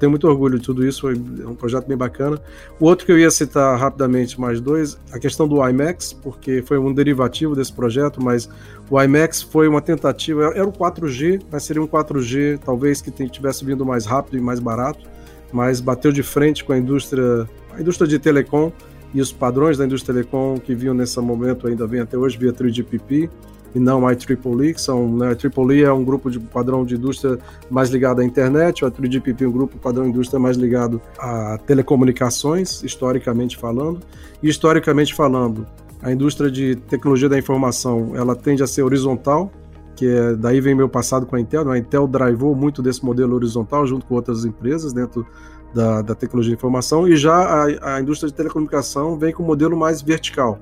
Tenho 0.00 0.10
muito 0.10 0.26
orgulho 0.26 0.58
de 0.58 0.64
tudo 0.64 0.86
isso, 0.86 1.02
foi 1.02 1.14
um 1.14 1.54
projeto 1.54 1.86
bem 1.86 1.96
bacana. 1.96 2.40
O 2.80 2.86
outro 2.86 3.04
que 3.04 3.12
eu 3.12 3.18
ia 3.18 3.30
citar 3.30 3.78
rapidamente, 3.78 4.40
mais 4.40 4.58
dois, 4.58 4.98
a 5.12 5.18
questão 5.18 5.46
do 5.46 5.56
IMAX, 5.66 6.14
porque 6.14 6.62
foi 6.62 6.78
um 6.78 6.92
derivativo 6.92 7.54
desse 7.54 7.70
projeto, 7.70 8.22
mas 8.22 8.48
o 8.88 9.00
IMAX 9.00 9.42
foi 9.42 9.68
uma 9.68 9.82
tentativa, 9.82 10.52
era 10.54 10.66
o 10.66 10.72
4G, 10.72 11.42
mas 11.52 11.64
seria 11.64 11.82
um 11.82 11.86
4G 11.86 12.58
talvez 12.64 13.02
que 13.02 13.10
tivesse 13.28 13.62
vindo 13.62 13.84
mais 13.84 14.06
rápido 14.06 14.38
e 14.38 14.40
mais 14.40 14.58
barato, 14.58 15.06
mas 15.52 15.80
bateu 15.80 16.12
de 16.12 16.22
frente 16.22 16.64
com 16.64 16.72
a 16.72 16.78
indústria 16.78 17.48
a 17.72 17.80
indústria 17.80 18.08
de 18.08 18.18
telecom 18.18 18.72
e 19.14 19.20
os 19.20 19.32
padrões 19.32 19.78
da 19.78 19.84
indústria 19.84 20.14
telecom 20.14 20.58
que 20.58 20.74
vinham 20.74 20.94
nesse 20.94 21.18
momento 21.20 21.66
ainda 21.66 21.86
vem 21.86 22.00
até 22.00 22.16
hoje 22.16 22.36
via 22.36 22.52
3GPP 22.52 23.28
e 23.74 23.78
não 23.78 24.06
a 24.06 24.12
IEEE, 24.12 24.74
que 24.74 24.80
são, 24.80 25.16
né, 25.16 25.28
a 25.28 25.72
IEEE 25.72 25.84
é 25.84 25.92
um 25.92 26.04
grupo 26.04 26.30
de 26.30 26.40
padrão 26.40 26.84
de 26.84 26.96
indústria 26.96 27.38
mais 27.70 27.88
ligado 27.88 28.20
à 28.20 28.24
internet, 28.24 28.84
a 28.84 28.90
3GPP 28.90 29.42
é 29.42 29.48
um 29.48 29.52
grupo 29.52 29.78
padrão 29.78 30.04
de 30.04 30.10
indústria 30.10 30.40
mais 30.40 30.56
ligado 30.56 31.00
a 31.18 31.58
telecomunicações, 31.66 32.82
historicamente 32.82 33.56
falando, 33.56 34.00
e 34.42 34.48
historicamente 34.48 35.14
falando, 35.14 35.66
a 36.02 36.10
indústria 36.10 36.50
de 36.50 36.76
tecnologia 36.76 37.28
da 37.28 37.38
informação, 37.38 38.12
ela 38.14 38.34
tende 38.34 38.62
a 38.62 38.66
ser 38.66 38.82
horizontal, 38.82 39.52
que 40.00 40.08
é, 40.08 40.34
daí 40.34 40.62
vem 40.62 40.74
meu 40.74 40.88
passado 40.88 41.26
com 41.26 41.36
a 41.36 41.40
Intel, 41.40 41.62
né? 41.62 41.74
a 41.74 41.78
Intel 41.78 42.08
drivou 42.08 42.56
muito 42.56 42.80
desse 42.80 43.04
modelo 43.04 43.34
horizontal 43.34 43.86
junto 43.86 44.06
com 44.06 44.14
outras 44.14 44.46
empresas 44.46 44.94
dentro 44.94 45.26
da, 45.74 46.00
da 46.00 46.14
tecnologia 46.14 46.52
de 46.52 46.56
informação, 46.56 47.06
e 47.06 47.14
já 47.18 47.34
a, 47.34 47.96
a, 47.96 48.00
indústria 48.00 48.30
de 48.30 48.34
telecomunicação 48.34 49.18
vem 49.18 49.30
com 49.30 49.42
um 49.42 49.46
modelo 49.46 49.76
mais 49.76 50.00
vertical. 50.00 50.58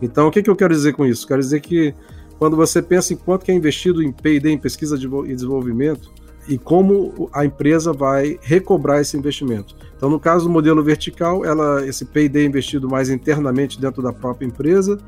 Então, 0.00 0.26
o 0.26 0.30
que, 0.30 0.42
que 0.42 0.48
eu 0.48 0.56
quero 0.56 0.72
dizer 0.72 0.94
com 0.94 1.04
isso? 1.04 1.28
Quero 1.28 1.38
dizer 1.38 1.60
que 1.60 1.94
quando 2.38 2.56
você 2.56 2.80
pensa 2.80 3.12
em 3.12 3.16
quanto 3.16 3.44
que 3.44 3.52
é 3.52 3.54
investido 3.54 4.02
em 4.02 4.10
P&D, 4.10 4.48
em 4.48 4.56
pesquisa 4.56 4.96
e 4.96 5.34
desenvolvimento, 5.34 6.10
e 6.48 6.56
como 6.56 7.28
a 7.30 7.44
empresa 7.44 7.92
vai 7.92 8.38
recobrar 8.40 9.02
esse 9.02 9.18
investimento. 9.18 9.76
Então, 9.98 10.08
no 10.08 10.18
caso 10.18 10.46
do 10.46 10.50
modelo 10.50 10.82
vertical, 10.82 11.44
ela, 11.44 11.86
esse 11.86 12.06
P&D 12.06 12.40
é 12.40 12.44
investido 12.46 12.88
mais 12.88 13.10
internamente 13.10 13.78
dentro 13.78 14.02
da 14.02 14.14
própria 14.14 14.46
empresa, 14.46 14.98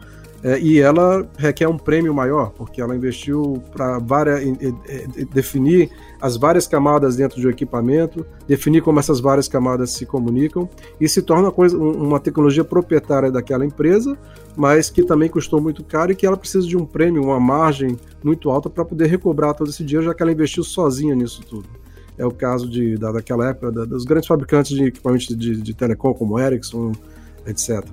é, 0.42 0.59
e 0.59 0.80
ela 0.80 1.28
requer 1.37 1.68
um 1.68 1.76
prêmio 1.76 2.14
maior, 2.14 2.50
porque 2.50 2.80
ela 2.80 2.97
investiu 2.97 3.62
para 3.73 3.99
definir 5.32 5.90
as 6.20 6.37
várias 6.37 6.66
camadas 6.66 7.16
dentro 7.16 7.40
do 7.40 7.50
equipamento, 7.50 8.25
definir 8.49 8.80
como 8.82 8.99
essas 8.99 9.20
várias 9.20 9.49
camadas 9.49 9.90
se 9.90 10.06
comunicam 10.06 10.68
e 10.99 11.06
se 11.09 11.20
torna 11.20 11.44
uma, 11.44 11.52
coisa, 11.52 11.76
uma 11.76 12.18
tecnologia 12.18 12.64
proprietária 12.64 13.30
daquela 13.30 13.66
empresa, 13.66 14.16
mas 14.56 14.88
que 14.88 15.02
também 15.02 15.28
custou 15.28 15.61
muito 15.61 15.85
caro 15.85 16.12
e 16.12 16.16
que 16.16 16.26
ela 16.26 16.37
precisa 16.37 16.66
de 16.66 16.76
um 16.76 16.87
prêmio, 16.87 17.23
uma 17.23 17.40
margem 17.40 17.99
muito 18.25 18.50
alta 18.50 18.70
para 18.70 18.85
poder 18.85 19.09
recobrar 19.09 19.54
todo 19.54 19.68
esse 19.68 19.85
dinheiro, 19.85 20.06
já 20.06 20.14
que 20.14 20.23
ela 20.23 20.32
investiu 20.32 20.64
sozinha 20.64 21.14
nisso 21.14 21.42
tudo. 21.42 21.68
É 22.16 22.25
o 22.25 22.30
caso 22.30 22.68
de, 22.68 22.97
da, 22.97 23.12
daquela 23.12 23.50
época 23.50 23.73
da, 23.73 23.85
dos 23.85 24.04
grandes 24.04 24.26
fabricantes 24.26 24.76
de 24.76 24.85
equipamentos 24.85 25.26
de, 25.26 25.56
de 25.56 25.75
telecom, 25.75 26.14
como 26.14 26.38
Ericsson, 26.38 26.92
etc. 27.47 27.85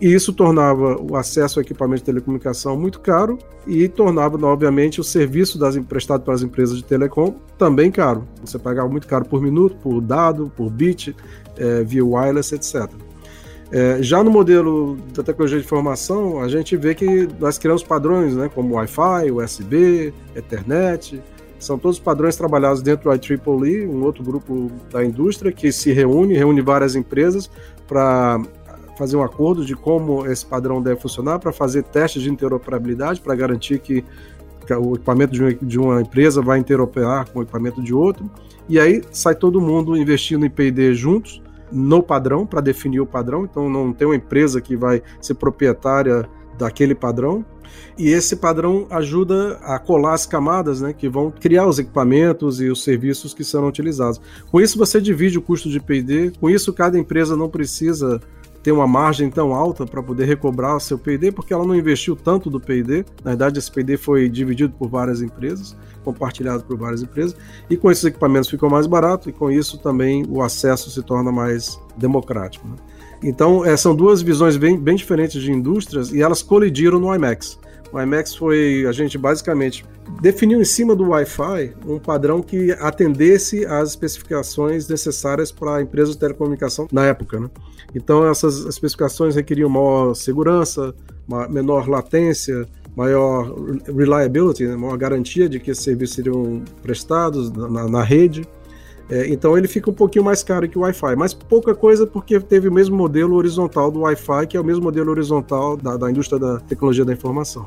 E 0.00 0.14
isso 0.14 0.32
tornava 0.32 0.96
o 0.98 1.14
acesso 1.14 1.58
ao 1.58 1.62
equipamento 1.62 2.00
de 2.00 2.06
telecomunicação 2.06 2.74
muito 2.74 3.00
caro 3.00 3.38
e 3.66 3.86
tornava, 3.86 4.38
obviamente, 4.46 4.98
o 4.98 5.04
serviço 5.04 5.58
das, 5.58 5.76
prestado 5.78 6.22
pelas 6.24 6.42
empresas 6.42 6.78
de 6.78 6.84
telecom 6.84 7.34
também 7.58 7.90
caro. 7.90 8.26
Você 8.42 8.58
pagava 8.58 8.88
muito 8.88 9.06
caro 9.06 9.26
por 9.26 9.42
minuto, 9.42 9.76
por 9.76 10.00
dado, 10.00 10.50
por 10.56 10.70
bit, 10.70 11.14
é, 11.58 11.84
via 11.84 12.04
wireless, 12.04 12.54
etc. 12.54 12.90
É, 13.70 14.02
já 14.02 14.24
no 14.24 14.30
modelo 14.30 14.96
da 15.14 15.22
tecnologia 15.22 15.58
de 15.58 15.64
informação, 15.64 16.40
a 16.40 16.48
gente 16.48 16.76
vê 16.76 16.94
que 16.94 17.28
nós 17.38 17.58
criamos 17.58 17.82
padrões, 17.82 18.34
né, 18.34 18.50
como 18.52 18.74
Wi-Fi, 18.74 19.30
USB, 19.30 20.14
Ethernet, 20.34 21.22
são 21.58 21.78
todos 21.78 21.98
padrões 21.98 22.36
trabalhados 22.36 22.80
dentro 22.80 23.10
do 23.10 23.14
IEEE, 23.14 23.86
um 23.86 24.02
outro 24.02 24.24
grupo 24.24 24.72
da 24.90 25.04
indústria 25.04 25.52
que 25.52 25.70
se 25.70 25.92
reúne, 25.92 26.34
reúne 26.34 26.62
várias 26.62 26.96
empresas 26.96 27.50
para 27.86 28.40
fazer 29.00 29.16
um 29.16 29.22
acordo 29.22 29.64
de 29.64 29.74
como 29.74 30.26
esse 30.26 30.44
padrão 30.44 30.82
deve 30.82 31.00
funcionar, 31.00 31.38
para 31.38 31.50
fazer 31.54 31.84
testes 31.84 32.22
de 32.22 32.28
interoperabilidade, 32.30 33.18
para 33.18 33.34
garantir 33.34 33.78
que, 33.78 34.04
o 34.78 34.94
equipamento 34.94 35.32
de 35.32 35.42
uma, 35.42 35.54
de 35.54 35.78
uma, 35.80 36.00
empresa 36.02 36.42
vai 36.42 36.58
interoperar 36.58 37.28
com 37.30 37.38
o 37.38 37.42
equipamento 37.42 37.82
de 37.82 37.94
outro. 37.94 38.30
E 38.68 38.78
aí 38.78 39.02
sai 39.10 39.34
todo 39.34 39.58
mundo 39.58 39.96
investindo 39.96 40.44
em 40.44 40.50
P&D 40.50 40.94
juntos, 40.94 41.42
no 41.72 42.02
padrão, 42.02 42.46
para 42.46 42.60
definir 42.60 43.00
o 43.00 43.06
padrão. 43.06 43.44
Então 43.44 43.70
não 43.70 43.90
tem 43.90 44.06
uma 44.06 44.14
empresa 44.14 44.60
que 44.60 44.76
vai 44.76 45.02
ser 45.20 45.34
proprietária 45.34 46.28
daquele 46.58 46.94
padrão. 46.94 47.44
E 47.98 48.10
esse 48.10 48.36
padrão 48.36 48.86
ajuda 48.90 49.58
a 49.62 49.78
colar 49.78 50.14
as 50.14 50.26
camadas 50.26 50.80
né, 50.80 50.92
que 50.92 51.08
vão 51.08 51.30
criar 51.30 51.66
os 51.66 51.78
equipamentos 51.78 52.60
e 52.60 52.68
os 52.68 52.84
serviços 52.84 53.34
que 53.34 53.42
serão 53.42 53.66
utilizados. 53.66 54.20
Com 54.52 54.60
isso, 54.60 54.78
você 54.78 55.00
divide 55.00 55.38
o 55.38 55.42
custo 55.42 55.68
de 55.68 55.80
PD, 55.80 56.32
com 56.38 56.48
isso, 56.48 56.72
cada 56.72 56.98
empresa 56.98 57.34
não 57.34 57.48
precisa 57.48 58.20
ter 58.62 58.72
uma 58.72 58.86
margem 58.86 59.30
tão 59.30 59.54
alta 59.54 59.86
para 59.86 60.02
poder 60.02 60.26
recobrar 60.26 60.78
seu 60.80 60.98
P&D, 60.98 61.32
porque 61.32 61.52
ela 61.52 61.64
não 61.64 61.74
investiu 61.74 62.14
tanto 62.14 62.50
do 62.50 62.60
P&D. 62.60 63.04
Na 63.24 63.30
verdade, 63.30 63.58
esse 63.58 63.70
P&D 63.70 63.96
foi 63.96 64.28
dividido 64.28 64.74
por 64.78 64.88
várias 64.88 65.22
empresas, 65.22 65.76
compartilhado 66.04 66.64
por 66.64 66.76
várias 66.76 67.02
empresas, 67.02 67.36
e 67.68 67.76
com 67.76 67.90
esses 67.90 68.04
equipamentos 68.04 68.50
ficou 68.50 68.68
mais 68.68 68.86
barato 68.86 69.28
e 69.28 69.32
com 69.32 69.50
isso 69.50 69.78
também 69.78 70.24
o 70.28 70.42
acesso 70.42 70.90
se 70.90 71.02
torna 71.02 71.32
mais 71.32 71.80
democrático. 71.96 72.66
Né? 72.68 72.76
Então, 73.22 73.64
é, 73.64 73.76
são 73.76 73.94
duas 73.94 74.22
visões 74.22 74.56
bem, 74.56 74.78
bem 74.78 74.96
diferentes 74.96 75.40
de 75.40 75.52
indústrias 75.52 76.12
e 76.12 76.22
elas 76.22 76.42
colidiram 76.42 76.98
no 76.98 77.14
IMAX. 77.14 77.58
O 77.92 78.00
IMAX 78.00 78.34
foi, 78.34 78.86
a 78.88 78.92
gente 78.92 79.18
basicamente 79.18 79.84
definiu 80.20 80.60
em 80.60 80.64
cima 80.64 80.94
do 80.94 81.08
Wi-Fi 81.08 81.74
um 81.86 81.98
padrão 81.98 82.42
que 82.42 82.72
atendesse 82.72 83.64
às 83.66 83.90
especificações 83.90 84.88
necessárias 84.88 85.50
para 85.50 85.76
a 85.76 85.82
empresa 85.82 86.12
de 86.12 86.18
telecomunicação 86.18 86.86
na 86.92 87.06
época. 87.06 87.40
Né? 87.40 87.50
Então, 87.94 88.28
essas 88.28 88.64
especificações 88.64 89.34
requeriam 89.34 89.68
maior 89.68 90.14
segurança, 90.14 90.94
menor 91.48 91.88
latência, 91.88 92.66
maior 92.96 93.54
reliability, 93.86 94.66
né? 94.66 94.76
maior 94.76 94.96
garantia 94.96 95.48
de 95.48 95.58
que 95.58 95.70
esses 95.70 95.84
serviços 95.84 96.16
seriam 96.16 96.62
prestados 96.82 97.50
na, 97.50 97.88
na 97.88 98.02
rede. 98.02 98.46
É, 99.10 99.28
então 99.28 99.58
ele 99.58 99.66
fica 99.66 99.90
um 99.90 99.92
pouquinho 99.92 100.24
mais 100.24 100.42
caro 100.42 100.68
que 100.68 100.78
o 100.78 100.82
Wi-Fi, 100.82 101.16
mas 101.16 101.34
pouca 101.34 101.74
coisa 101.74 102.06
porque 102.06 102.38
teve 102.38 102.68
o 102.68 102.72
mesmo 102.72 102.96
modelo 102.96 103.34
horizontal 103.34 103.90
do 103.90 104.00
Wi-Fi, 104.00 104.46
que 104.46 104.56
é 104.56 104.60
o 104.60 104.64
mesmo 104.64 104.84
modelo 104.84 105.10
horizontal 105.10 105.76
da, 105.76 105.96
da 105.96 106.08
indústria 106.08 106.38
da 106.38 106.60
tecnologia 106.60 107.04
da 107.04 107.12
informação. 107.12 107.66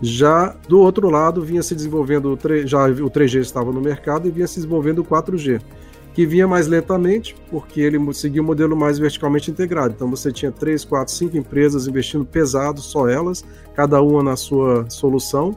Já 0.00 0.56
do 0.66 0.80
outro 0.80 1.10
lado, 1.10 1.42
vinha 1.42 1.62
se 1.62 1.74
desenvolvendo, 1.74 2.36
já 2.64 2.86
o 2.86 3.10
3G 3.10 3.40
estava 3.40 3.70
no 3.70 3.80
mercado 3.80 4.26
e 4.26 4.30
vinha 4.30 4.46
se 4.46 4.56
desenvolvendo 4.56 5.00
o 5.00 5.04
4G, 5.04 5.60
que 6.14 6.26
vinha 6.26 6.48
mais 6.48 6.66
lentamente, 6.66 7.36
porque 7.50 7.80
ele 7.80 7.98
seguia 8.14 8.42
um 8.42 8.44
modelo 8.44 8.74
mais 8.74 8.98
verticalmente 8.98 9.50
integrado. 9.50 9.92
Então 9.94 10.10
você 10.10 10.32
tinha 10.32 10.50
3, 10.50 10.86
4, 10.86 11.12
5 11.12 11.36
empresas 11.36 11.86
investindo 11.86 12.24
pesado, 12.24 12.80
só 12.80 13.08
elas, 13.08 13.44
cada 13.74 14.00
uma 14.00 14.22
na 14.22 14.36
sua 14.36 14.86
solução, 14.88 15.54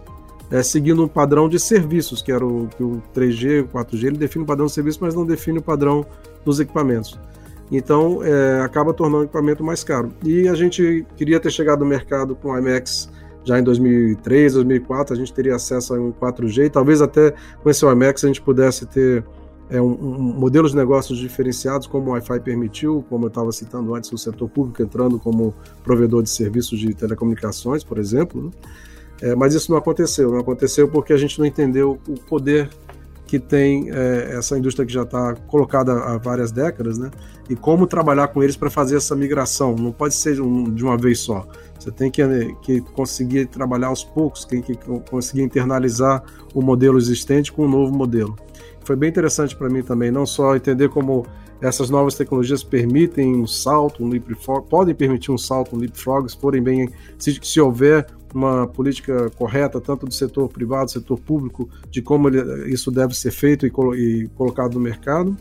é, 0.51 0.61
seguindo 0.61 1.03
um 1.03 1.07
padrão 1.07 1.49
de 1.49 1.59
serviços, 1.59 2.21
que 2.21 2.31
era 2.31 2.45
o, 2.45 2.67
que 2.67 2.83
o 2.83 3.01
3G, 3.13 3.63
o 3.63 3.67
4G, 3.67 4.03
ele 4.05 4.17
define 4.17 4.43
o 4.43 4.47
padrão 4.47 4.67
de 4.67 4.71
serviço, 4.71 4.99
mas 5.01 5.15
não 5.15 5.25
define 5.25 5.59
o 5.59 5.61
padrão 5.61 6.05
dos 6.43 6.59
equipamentos. 6.59 7.19
Então, 7.71 8.23
é, 8.23 8.61
acaba 8.61 8.93
tornando 8.93 9.23
o 9.23 9.25
equipamento 9.25 9.63
mais 9.63 9.83
caro. 9.83 10.11
E 10.23 10.47
a 10.47 10.53
gente 10.53 11.05
queria 11.17 11.39
ter 11.39 11.51
chegado 11.51 11.79
no 11.79 11.85
mercado 11.85 12.35
com 12.35 12.51
o 12.51 12.57
IMAX 12.57 13.09
já 13.43 13.59
em 13.59 13.63
2003, 13.63 14.53
2004, 14.53 15.13
a 15.13 15.17
gente 15.17 15.31
teria 15.31 15.55
acesso 15.55 15.93
a 15.93 15.99
um 15.99 16.11
4G, 16.11 16.65
e 16.65 16.69
talvez 16.69 16.99
até 16.99 17.33
com 17.61 17.69
esse 17.69 17.85
IMAX 17.85 18.23
a 18.23 18.27
gente 18.27 18.41
pudesse 18.41 18.87
ter 18.87 19.23
é, 19.69 19.79
um, 19.79 19.93
um 19.93 20.19
modelos 20.19 20.71
de 20.71 20.77
negócios 20.77 21.19
diferenciados, 21.19 21.85
como 21.85 22.09
o 22.09 22.13
Wi-Fi 22.13 22.39
permitiu, 22.39 23.05
como 23.07 23.25
eu 23.25 23.27
estava 23.27 23.51
citando 23.51 23.93
antes, 23.93 24.11
o 24.11 24.17
setor 24.17 24.49
público 24.49 24.81
entrando 24.81 25.19
como 25.19 25.53
provedor 25.83 26.23
de 26.23 26.29
serviços 26.31 26.79
de 26.79 26.93
telecomunicações, 26.95 27.83
por 27.83 27.99
exemplo. 27.99 28.45
Né? 28.45 28.51
É, 29.21 29.35
mas 29.35 29.53
isso 29.53 29.71
não 29.71 29.77
aconteceu. 29.77 30.31
Não 30.31 30.39
aconteceu 30.39 30.87
porque 30.87 31.13
a 31.13 31.17
gente 31.17 31.39
não 31.39 31.45
entendeu 31.45 31.99
o 32.07 32.19
poder 32.21 32.69
que 33.25 33.39
tem 33.39 33.89
é, 33.91 34.35
essa 34.37 34.57
indústria 34.57 34.85
que 34.85 34.93
já 34.93 35.01
está 35.01 35.33
colocada 35.47 35.93
há 35.93 36.17
várias 36.17 36.51
décadas, 36.51 36.97
né? 36.97 37.09
E 37.49 37.55
como 37.55 37.87
trabalhar 37.87 38.27
com 38.27 38.43
eles 38.43 38.55
para 38.55 38.69
fazer 38.69 38.97
essa 38.97 39.15
migração. 39.15 39.75
Não 39.75 39.91
pode 39.91 40.13
ser 40.13 40.39
um, 40.39 40.71
de 40.71 40.83
uma 40.83 40.97
vez 40.97 41.19
só. 41.19 41.45
Você 41.79 41.91
tem 41.91 42.11
que, 42.11 42.23
que 42.61 42.81
conseguir 42.81 43.47
trabalhar 43.47 43.87
aos 43.87 44.03
poucos, 44.03 44.45
tem 44.45 44.61
que 44.61 44.75
conseguir 45.09 45.41
internalizar 45.41 46.23
o 46.53 46.61
modelo 46.61 46.97
existente 46.97 47.51
com 47.51 47.65
um 47.65 47.69
novo 47.69 47.95
modelo. 47.95 48.35
Foi 48.83 48.95
bem 48.95 49.09
interessante 49.09 49.55
para 49.55 49.69
mim 49.69 49.81
também, 49.81 50.11
não 50.11 50.25
só 50.25 50.55
entender 50.55 50.89
como 50.89 51.25
essas 51.61 51.89
novas 51.89 52.15
tecnologias 52.15 52.63
permitem 52.63 53.35
um 53.35 53.47
salto, 53.47 54.03
um 54.03 54.09
leapfrog, 54.09 54.67
podem 54.69 54.93
permitir 54.93 55.31
um 55.31 55.37
salto, 55.37 55.75
um 55.75 55.79
leapfrog, 55.79 56.29
se 56.29 56.37
forem 56.37 56.61
bem, 56.61 56.89
se, 57.17 57.39
se 57.41 57.59
houver 57.59 58.05
uma 58.35 58.67
política 58.67 59.29
correta, 59.31 59.79
tanto 59.79 60.05
do 60.05 60.13
setor 60.13 60.49
privado, 60.49 60.91
setor 60.91 61.19
público, 61.19 61.69
de 61.89 62.01
como 62.01 62.27
ele, 62.27 62.71
isso 62.71 62.91
deve 62.91 63.15
ser 63.15 63.31
feito 63.31 63.65
e, 63.65 63.69
e, 63.69 64.27
colocado 64.35 64.73
no 64.73 64.79
mercado. 64.79 65.35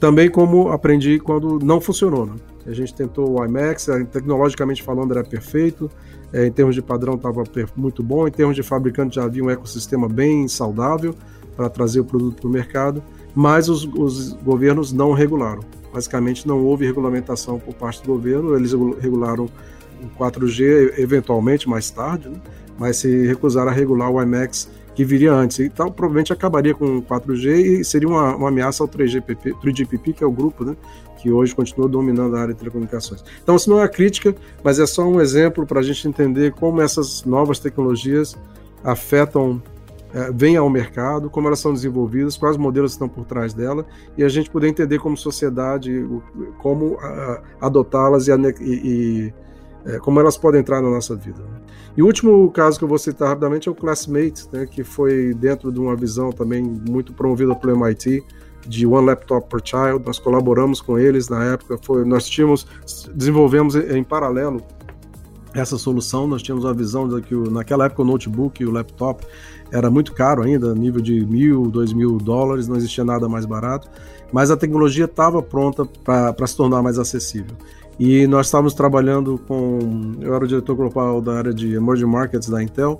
Também 0.00 0.28
como 0.28 0.68
aprendi 0.70 1.18
quando 1.18 1.58
não 1.58 1.80
funcionou. 1.80 2.26
Né? 2.26 2.34
A 2.66 2.72
gente 2.72 2.92
tentou 2.92 3.38
o 3.38 3.44
IMAX, 3.44 3.88
eh, 3.88 4.04
tecnologicamente 4.04 4.82
falando 4.82 5.12
era 5.12 5.24
perfeito, 5.24 5.90
é, 6.32 6.46
em 6.46 6.52
termos 6.52 6.74
de 6.74 6.82
padrão 6.82 7.14
estava 7.14 7.44
muito 7.76 8.02
bom, 8.02 8.26
em 8.26 8.30
termos 8.30 8.56
de 8.56 8.62
fabricante 8.62 9.16
já 9.16 9.24
havia 9.24 9.42
um 9.42 9.48
ecossistema 9.48 10.08
bem 10.08 10.48
saudável 10.48 11.14
para 11.56 11.70
trazer 11.70 12.00
o 12.00 12.04
produto 12.04 12.40
para 12.40 12.48
o 12.48 12.50
mercado, 12.50 13.02
mas 13.34 13.68
os, 13.68 13.84
os 13.84 14.32
governos 14.32 14.92
não 14.92 15.12
regularam. 15.12 15.62
Basicamente 15.92 16.46
não 16.46 16.62
houve 16.64 16.84
regulamentação 16.84 17.58
por 17.58 17.72
parte 17.74 18.02
do 18.02 18.08
governo, 18.08 18.54
eles 18.54 18.72
regularam 19.00 19.48
o 20.02 20.18
4G 20.18 20.98
eventualmente 20.98 21.68
mais 21.68 21.90
tarde, 21.90 22.28
né? 22.28 22.40
mas 22.78 22.98
se 22.98 23.26
recusaram 23.26 23.70
a 23.70 23.74
regular 23.74 24.10
o 24.10 24.22
IMAX 24.22 24.68
que 24.94 25.04
viria 25.04 25.32
antes. 25.32 25.60
Então, 25.60 25.92
provavelmente 25.92 26.32
acabaria 26.32 26.74
com 26.74 26.96
o 26.96 27.02
4G 27.02 27.80
e 27.80 27.84
seria 27.84 28.08
uma, 28.08 28.34
uma 28.34 28.48
ameaça 28.48 28.82
ao 28.82 28.88
3GPP, 28.88 29.52
3GPP, 29.62 30.14
que 30.14 30.24
é 30.24 30.26
o 30.26 30.32
grupo, 30.32 30.64
né? 30.64 30.74
que 31.18 31.30
hoje 31.30 31.54
continua 31.54 31.88
dominando 31.88 32.34
a 32.34 32.40
área 32.40 32.54
de 32.54 32.58
telecomunicações. 32.58 33.22
Então, 33.42 33.56
isso 33.56 33.68
não 33.68 33.82
é 33.82 33.88
crítica, 33.88 34.34
mas 34.64 34.78
é 34.78 34.86
só 34.86 35.06
um 35.06 35.20
exemplo 35.20 35.66
para 35.66 35.80
a 35.80 35.82
gente 35.82 36.08
entender 36.08 36.52
como 36.52 36.80
essas 36.80 37.24
novas 37.24 37.58
tecnologias 37.58 38.36
afetam, 38.82 39.62
é, 40.14 40.30
vêm 40.32 40.56
ao 40.56 40.70
mercado, 40.70 41.28
como 41.28 41.46
elas 41.46 41.58
são 41.58 41.74
desenvolvidas, 41.74 42.36
quais 42.36 42.56
modelos 42.56 42.92
estão 42.92 43.08
por 43.08 43.24
trás 43.24 43.52
dela, 43.52 43.84
e 44.16 44.24
a 44.24 44.28
gente 44.28 44.48
poder 44.48 44.68
entender 44.68 44.98
como 44.98 45.16
sociedade 45.16 46.06
como 46.58 46.96
adotá-las 47.60 48.28
e, 48.28 48.32
e 48.60 49.34
é, 49.86 49.98
como 49.98 50.20
elas 50.20 50.36
podem 50.36 50.60
entrar 50.60 50.82
na 50.82 50.90
nossa 50.90 51.14
vida. 51.14 51.42
E 51.96 52.02
o 52.02 52.06
último 52.06 52.50
caso 52.50 52.78
que 52.78 52.84
eu 52.84 52.88
vou 52.88 52.98
citar 52.98 53.28
rapidamente 53.28 53.68
é 53.68 53.72
o 53.72 53.74
Classmate, 53.74 54.46
né, 54.52 54.66
que 54.66 54.84
foi 54.84 55.32
dentro 55.32 55.72
de 55.72 55.78
uma 55.78 55.96
visão 55.96 56.30
também 56.30 56.62
muito 56.62 57.12
promovida 57.12 57.54
pelo 57.54 57.72
MIT, 57.72 58.22
de 58.66 58.86
One 58.86 59.06
Laptop 59.06 59.48
per 59.48 59.60
Child. 59.64 60.04
Nós 60.04 60.18
colaboramos 60.18 60.80
com 60.80 60.98
eles 60.98 61.28
na 61.28 61.44
época. 61.44 61.78
Foi, 61.80 62.04
nós 62.04 62.28
tínhamos, 62.28 62.66
desenvolvemos 63.14 63.76
em, 63.76 64.02
paralelo 64.02 64.60
essa 65.54 65.78
solução. 65.78 66.26
Nós 66.26 66.42
tínhamos 66.42 66.66
a 66.66 66.72
visão 66.72 67.08
de 67.08 67.22
que 67.22 67.34
o, 67.34 67.50
naquela 67.50 67.86
época 67.86 68.02
o 68.02 68.04
notebook 68.04 68.62
e 68.62 68.66
o 68.66 68.70
laptop 68.70 69.24
era 69.70 69.90
muito 69.90 70.12
caro 70.12 70.42
ainda, 70.42 70.74
nível 70.74 71.00
de 71.00 71.24
mil, 71.24 71.68
dois 71.68 71.92
mil 71.92 72.18
dólares, 72.18 72.68
não 72.68 72.76
existia 72.76 73.04
nada 73.04 73.28
mais 73.28 73.44
barato, 73.44 73.88
mas 74.32 74.50
a 74.50 74.56
tecnologia 74.56 75.06
estava 75.06 75.42
pronta 75.42 75.84
para 76.04 76.46
se 76.46 76.56
tornar 76.56 76.82
mais 76.82 76.98
acessível. 76.98 77.56
E 77.98 78.26
nós 78.26 78.46
estávamos 78.46 78.74
trabalhando 78.74 79.40
com. 79.48 80.12
Eu 80.20 80.34
era 80.34 80.44
o 80.44 80.48
diretor 80.48 80.74
global 80.74 81.20
da 81.20 81.34
área 81.34 81.54
de 81.54 81.74
emerging 81.74 82.04
markets 82.06 82.48
da 82.48 82.62
Intel, 82.62 82.98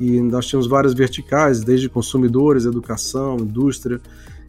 e 0.00 0.20
nós 0.20 0.46
tínhamos 0.46 0.66
várias 0.66 0.94
verticais, 0.94 1.60
desde 1.62 1.88
consumidores, 1.88 2.64
educação, 2.64 3.36
indústria. 3.38 4.00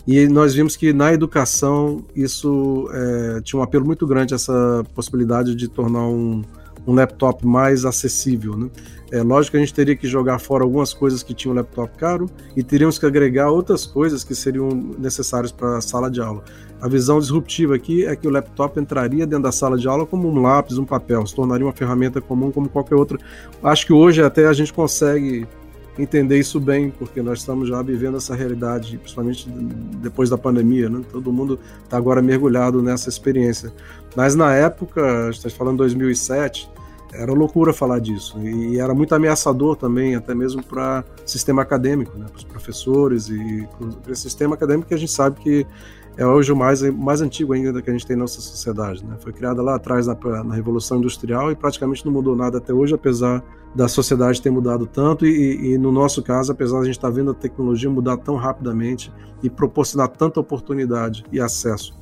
E 0.07 0.27
nós 0.27 0.53
vimos 0.53 0.75
que 0.75 0.93
na 0.93 1.13
educação 1.13 2.03
isso 2.15 2.89
é, 2.91 3.41
tinha 3.41 3.59
um 3.59 3.63
apelo 3.63 3.85
muito 3.85 4.07
grande, 4.07 4.33
essa 4.33 4.83
possibilidade 4.95 5.53
de 5.53 5.67
tornar 5.67 6.07
um, 6.07 6.43
um 6.89 6.95
laptop 6.95 7.45
mais 7.45 7.85
acessível. 7.85 8.57
Né? 8.57 8.69
É 9.11 9.21
lógico 9.21 9.51
que 9.51 9.57
a 9.57 9.59
gente 9.59 9.73
teria 9.73 9.95
que 9.95 10.07
jogar 10.07 10.39
fora 10.39 10.63
algumas 10.63 10.93
coisas 10.93 11.21
que 11.21 11.33
tinham 11.33 11.53
um 11.53 11.55
laptop 11.55 11.95
caro 11.97 12.27
e 12.55 12.63
teríamos 12.63 12.97
que 12.97 13.05
agregar 13.05 13.49
outras 13.49 13.85
coisas 13.85 14.23
que 14.23 14.33
seriam 14.33 14.69
necessárias 14.97 15.51
para 15.51 15.77
a 15.77 15.81
sala 15.81 16.09
de 16.09 16.19
aula. 16.19 16.43
A 16.81 16.87
visão 16.87 17.19
disruptiva 17.19 17.75
aqui 17.75 18.05
é 18.05 18.15
que 18.15 18.27
o 18.27 18.31
laptop 18.31 18.79
entraria 18.79 19.27
dentro 19.27 19.43
da 19.43 19.51
sala 19.51 19.77
de 19.77 19.87
aula 19.87 20.05
como 20.05 20.27
um 20.29 20.41
lápis, 20.41 20.77
um 20.77 20.85
papel, 20.85 21.25
se 21.27 21.35
tornaria 21.35 21.65
uma 21.65 21.73
ferramenta 21.73 22.19
comum 22.21 22.51
como 22.51 22.67
qualquer 22.69 22.95
outra. 22.95 23.19
Acho 23.61 23.85
que 23.85 23.93
hoje 23.93 24.23
até 24.23 24.47
a 24.47 24.53
gente 24.53 24.73
consegue 24.73 25.45
entender 25.97 26.39
isso 26.39 26.59
bem, 26.59 26.89
porque 26.89 27.21
nós 27.21 27.39
estamos 27.39 27.67
já 27.67 27.81
vivendo 27.81 28.17
essa 28.17 28.33
realidade, 28.33 28.97
principalmente 28.97 29.49
depois 30.01 30.29
da 30.29 30.37
pandemia, 30.37 30.89
né? 30.89 31.01
Todo 31.11 31.31
mundo 31.33 31.59
está 31.83 31.97
agora 31.97 32.21
mergulhado 32.21 32.81
nessa 32.81 33.09
experiência. 33.09 33.73
Mas 34.15 34.33
na 34.33 34.55
época, 34.55 35.29
está 35.29 35.49
falando 35.49 35.79
2007, 35.79 36.69
era 37.13 37.33
loucura 37.33 37.73
falar 37.73 37.99
disso 37.99 38.39
e 38.39 38.79
era 38.79 38.93
muito 38.93 39.13
ameaçador 39.13 39.75
também, 39.75 40.15
até 40.15 40.35
mesmo 40.35 40.63
para 40.63 41.03
sistema 41.25 41.61
acadêmico, 41.61 42.17
né? 42.17 42.25
para 42.27 42.37
os 42.37 42.43
professores 42.43 43.29
e 43.29 43.67
para 44.03 44.11
o 44.11 44.15
sistema 44.15 44.55
acadêmico 44.55 44.87
que 44.87 44.93
a 44.93 44.97
gente 44.97 45.11
sabe 45.11 45.39
que 45.39 45.67
é 46.17 46.25
hoje 46.25 46.51
o 46.51 46.55
mais, 46.55 46.81
mais 46.81 47.21
antigo 47.21 47.53
ainda 47.53 47.81
que 47.81 47.89
a 47.89 47.93
gente 47.93 48.05
tem 48.05 48.15
na 48.15 48.23
nossa 48.23 48.41
sociedade. 48.41 49.05
Né? 49.05 49.15
Foi 49.19 49.31
criada 49.31 49.61
lá 49.61 49.75
atrás 49.75 50.05
na, 50.05 50.15
na, 50.43 50.53
Revolução 50.53 50.97
Industrial 50.97 51.51
e 51.51 51.55
praticamente 51.55 52.05
não 52.05 52.11
mudou 52.11 52.35
nada 52.35 52.57
até 52.57 52.73
hoje, 52.73 52.93
apesar 52.93 53.41
da 53.73 53.87
sociedade 53.87 54.41
ter 54.41 54.49
mudado 54.49 54.85
tanto 54.85 55.25
e, 55.25 55.73
e 55.73 55.77
no 55.77 55.91
nosso 55.91 56.21
caso, 56.21 56.51
apesar 56.51 56.77
de 56.77 56.81
a 56.81 56.85
gente 56.85 56.97
estar 56.97 57.09
tá 57.09 57.13
vendo 57.13 57.31
a 57.31 57.33
tecnologia 57.33 57.89
mudar 57.89 58.17
tão 58.17 58.35
rapidamente 58.35 59.11
e 59.41 59.49
proporcionar 59.49 60.09
tanta 60.09 60.39
oportunidade 60.39 61.23
e 61.31 61.39
acesso 61.39 61.97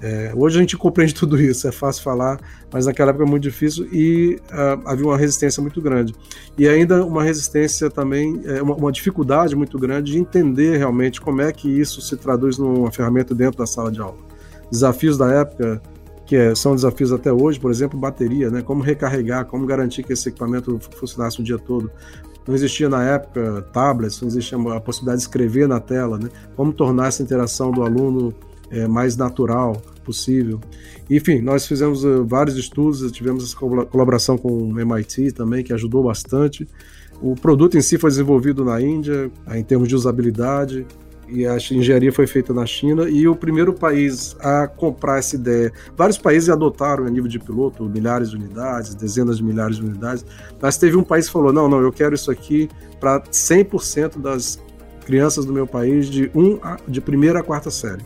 é, 0.00 0.32
hoje 0.36 0.58
a 0.58 0.60
gente 0.60 0.76
compreende 0.76 1.12
tudo 1.14 1.40
isso, 1.40 1.66
é 1.66 1.72
fácil 1.72 2.02
falar, 2.02 2.38
mas 2.72 2.86
naquela 2.86 3.10
época 3.10 3.24
é 3.24 3.28
muito 3.28 3.42
difícil 3.42 3.88
e 3.92 4.40
uh, 4.52 4.88
havia 4.88 5.04
uma 5.04 5.16
resistência 5.16 5.60
muito 5.60 5.80
grande. 5.80 6.14
E 6.56 6.68
ainda 6.68 7.04
uma 7.04 7.22
resistência 7.22 7.90
também, 7.90 8.40
é, 8.44 8.62
uma, 8.62 8.76
uma, 8.76 8.92
dificuldade 8.92 9.56
muito 9.56 9.76
grande 9.78 10.12
de 10.12 10.18
entender 10.18 10.76
realmente 10.76 11.20
como 11.20 11.42
é 11.42 11.52
que 11.52 11.68
isso 11.68 12.00
se 12.00 12.16
traduz 12.16 12.58
numa 12.58 12.92
ferramenta 12.92 13.34
dentro 13.34 13.58
da 13.58 13.66
sala 13.66 13.90
de 13.90 14.00
aula. 14.00 14.18
Desafios 14.70 15.18
da 15.18 15.32
época, 15.32 15.82
que 16.24 16.36
é, 16.36 16.54
são 16.54 16.76
desafios 16.76 17.12
até 17.12 17.32
hoje, 17.32 17.58
por 17.58 17.70
exemplo, 17.70 17.98
bateria, 17.98 18.50
né? 18.50 18.62
como 18.62 18.82
recarregar, 18.82 19.46
como 19.46 19.66
garantir 19.66 20.04
que 20.04 20.12
esse 20.12 20.28
equipamento 20.28 20.78
funcionasse 20.96 21.40
o 21.40 21.42
dia 21.42 21.58
todo. 21.58 21.90
Não 22.46 22.54
existia 22.54 22.88
na 22.88 23.02
época 23.02 23.62
tablets, 23.72 24.20
não 24.20 24.28
existia 24.28 24.56
a 24.56 24.80
possibilidade 24.80 25.18
de 25.18 25.26
escrever 25.26 25.66
na 25.66 25.80
tela, 25.80 26.18
né? 26.18 26.28
como 26.54 26.72
tornar 26.72 27.08
essa 27.08 27.22
interação 27.22 27.72
do 27.72 27.82
aluno 27.82 28.32
é, 28.70 28.86
mais 28.86 29.16
natural 29.16 29.80
possível. 30.04 30.60
Enfim, 31.10 31.40
nós 31.40 31.66
fizemos 31.66 32.04
uh, 32.04 32.24
vários 32.24 32.56
estudos, 32.56 33.10
tivemos 33.12 33.44
essa 33.44 33.56
colaboração 33.56 34.38
com 34.38 34.48
o 34.48 34.80
MIT 34.80 35.32
também, 35.32 35.62
que 35.62 35.72
ajudou 35.72 36.02
bastante. 36.02 36.66
O 37.20 37.34
produto 37.34 37.76
em 37.76 37.82
si 37.82 37.98
foi 37.98 38.10
desenvolvido 38.10 38.64
na 38.64 38.80
Índia, 38.80 39.30
em 39.54 39.62
termos 39.62 39.88
de 39.88 39.94
usabilidade, 39.94 40.86
e 41.28 41.46
a 41.46 41.56
engenharia 41.56 42.10
foi 42.12 42.26
feita 42.26 42.54
na 42.54 42.64
China, 42.64 43.08
e 43.08 43.28
o 43.28 43.36
primeiro 43.36 43.72
país 43.72 44.34
a 44.40 44.66
comprar 44.66 45.18
essa 45.18 45.36
ideia. 45.36 45.72
Vários 45.96 46.16
países 46.16 46.48
adotaram 46.48 47.06
a 47.06 47.10
nível 47.10 47.28
de 47.28 47.38
piloto, 47.38 47.84
milhares 47.84 48.30
de 48.30 48.36
unidades, 48.36 48.94
dezenas 48.94 49.38
de 49.38 49.44
milhares 49.44 49.76
de 49.76 49.82
unidades, 49.84 50.24
mas 50.60 50.78
teve 50.78 50.96
um 50.96 51.04
país 51.04 51.26
que 51.26 51.32
falou: 51.32 51.52
não, 51.52 51.68
não, 51.68 51.80
eu 51.80 51.92
quero 51.92 52.14
isso 52.14 52.30
aqui 52.30 52.68
para 52.98 53.20
100% 53.20 54.20
das 54.20 54.58
crianças 55.04 55.44
do 55.44 55.52
meu 55.52 55.66
país 55.66 56.06
de, 56.06 56.30
um 56.34 56.58
a, 56.62 56.78
de 56.86 57.00
primeira 57.00 57.40
a 57.40 57.42
quarta 57.42 57.70
série. 57.70 58.02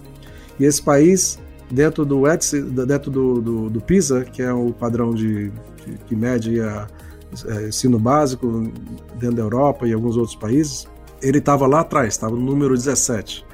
E 0.62 0.64
esse 0.64 0.81
país, 0.81 1.40
dentro 1.69 2.04
do 2.04 2.25
ETSI, 2.25 2.62
dentro 2.62 3.11
do, 3.11 3.40
do, 3.40 3.69
do 3.71 3.81
PISA, 3.81 4.25
que 4.25 4.40
é 4.40 4.52
o 4.52 4.73
padrão 4.73 5.12
de, 5.12 5.50
de 5.50 5.99
que 6.07 6.14
mede 6.14 6.61
a, 6.61 6.87
é, 7.49 7.66
ensino 7.66 7.99
básico 7.99 8.73
dentro 9.19 9.35
da 9.35 9.42
Europa 9.42 9.88
e 9.88 9.92
alguns 9.92 10.16
outros 10.16 10.37
países, 10.37 10.87
ele 11.21 11.38
estava 11.38 11.66
lá 11.66 11.81
atrás, 11.81 12.14
estava 12.14 12.37
no 12.37 12.42
número 12.42 12.75
17. 12.75 13.45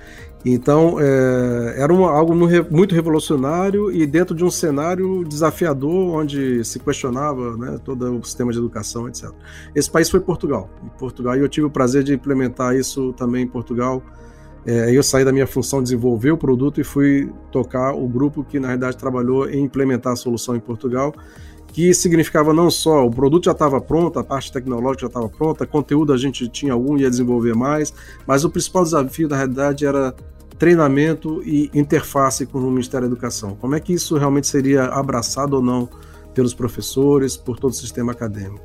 Então, 0.44 1.00
é, 1.00 1.76
era 1.78 1.90
uma, 1.90 2.10
algo 2.10 2.34
muito 2.70 2.94
revolucionário 2.94 3.90
e 3.90 4.06
dentro 4.06 4.34
de 4.36 4.44
um 4.44 4.50
cenário 4.50 5.24
desafiador, 5.24 6.14
onde 6.14 6.62
se 6.62 6.78
questionava 6.78 7.56
né, 7.56 7.78
todo 7.82 8.18
o 8.18 8.22
sistema 8.22 8.52
de 8.52 8.58
educação, 8.58 9.08
etc. 9.08 9.30
Esse 9.74 9.90
país 9.90 10.10
foi 10.10 10.20
Portugal. 10.20 10.68
Portugal, 10.98 11.36
e 11.36 11.40
eu 11.40 11.48
tive 11.48 11.66
o 11.66 11.70
prazer 11.70 12.02
de 12.02 12.12
implementar 12.12 12.76
isso 12.76 13.14
também 13.14 13.44
em 13.44 13.48
Portugal 13.48 14.02
é, 14.66 14.94
eu 14.94 15.02
saí 15.02 15.24
da 15.24 15.32
minha 15.32 15.46
função 15.46 15.80
de 15.80 15.84
desenvolver 15.84 16.30
o 16.30 16.36
produto 16.36 16.80
e 16.80 16.84
fui 16.84 17.32
tocar 17.50 17.92
o 17.94 18.06
grupo 18.06 18.44
que, 18.44 18.58
na 18.58 18.68
verdade, 18.68 18.96
trabalhou 18.96 19.48
em 19.48 19.62
implementar 19.64 20.12
a 20.12 20.16
solução 20.16 20.56
em 20.56 20.60
Portugal, 20.60 21.14
que 21.68 21.94
significava 21.94 22.52
não 22.52 22.70
só 22.70 23.06
o 23.06 23.10
produto 23.10 23.44
já 23.44 23.52
estava 23.52 23.80
pronto, 23.80 24.18
a 24.18 24.24
parte 24.24 24.50
tecnológica 24.50 25.02
já 25.02 25.06
estava 25.06 25.28
pronta, 25.28 25.66
conteúdo 25.66 26.12
a 26.12 26.16
gente 26.16 26.48
tinha 26.48 26.72
algum, 26.72 26.96
ia 26.98 27.08
desenvolver 27.08 27.54
mais, 27.54 27.92
mas 28.26 28.44
o 28.44 28.50
principal 28.50 28.84
desafio, 28.84 29.28
na 29.28 29.36
realidade, 29.36 29.86
era 29.86 30.14
treinamento 30.58 31.40
e 31.44 31.70
interface 31.72 32.44
com 32.44 32.58
o 32.58 32.70
Ministério 32.70 33.06
da 33.06 33.12
Educação. 33.12 33.56
Como 33.60 33.74
é 33.74 33.80
que 33.80 33.92
isso 33.92 34.16
realmente 34.16 34.48
seria 34.48 34.86
abraçado 34.86 35.54
ou 35.54 35.62
não 35.62 35.88
pelos 36.34 36.52
professores, 36.52 37.36
por 37.36 37.58
todo 37.58 37.70
o 37.70 37.76
sistema 37.76 38.12
acadêmico? 38.12 38.64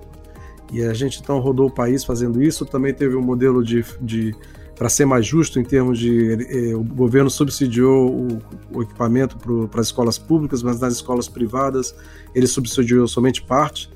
E 0.72 0.82
a 0.84 0.94
gente 0.94 1.22
então 1.22 1.40
rodou 1.40 1.68
o 1.68 1.72
país 1.72 2.04
fazendo 2.04 2.42
isso, 2.42 2.66
também 2.66 2.94
teve 2.94 3.16
um 3.16 3.22
modelo 3.22 3.64
de, 3.64 3.86
de 4.02 4.36
para 4.76 4.90
ser 4.90 5.06
mais 5.06 5.26
justo 5.26 5.60
em 5.60 5.64
termos 5.64 6.00
de 6.00 6.34
eh, 6.50 6.76
o 6.76 6.84
governo 6.84 7.30
subsidiou 7.30 8.10
o, 8.10 8.42
o 8.72 8.82
equipamento 8.82 9.38
para 9.70 9.82
as 9.82 9.88
escolas 9.88 10.18
públicas, 10.18 10.64
mas 10.64 10.80
nas 10.80 10.96
escolas 10.96 11.28
privadas 11.28 11.96
ele 12.34 12.48
subsidiou 12.48 13.08
somente 13.08 13.42
parte, 13.42 13.90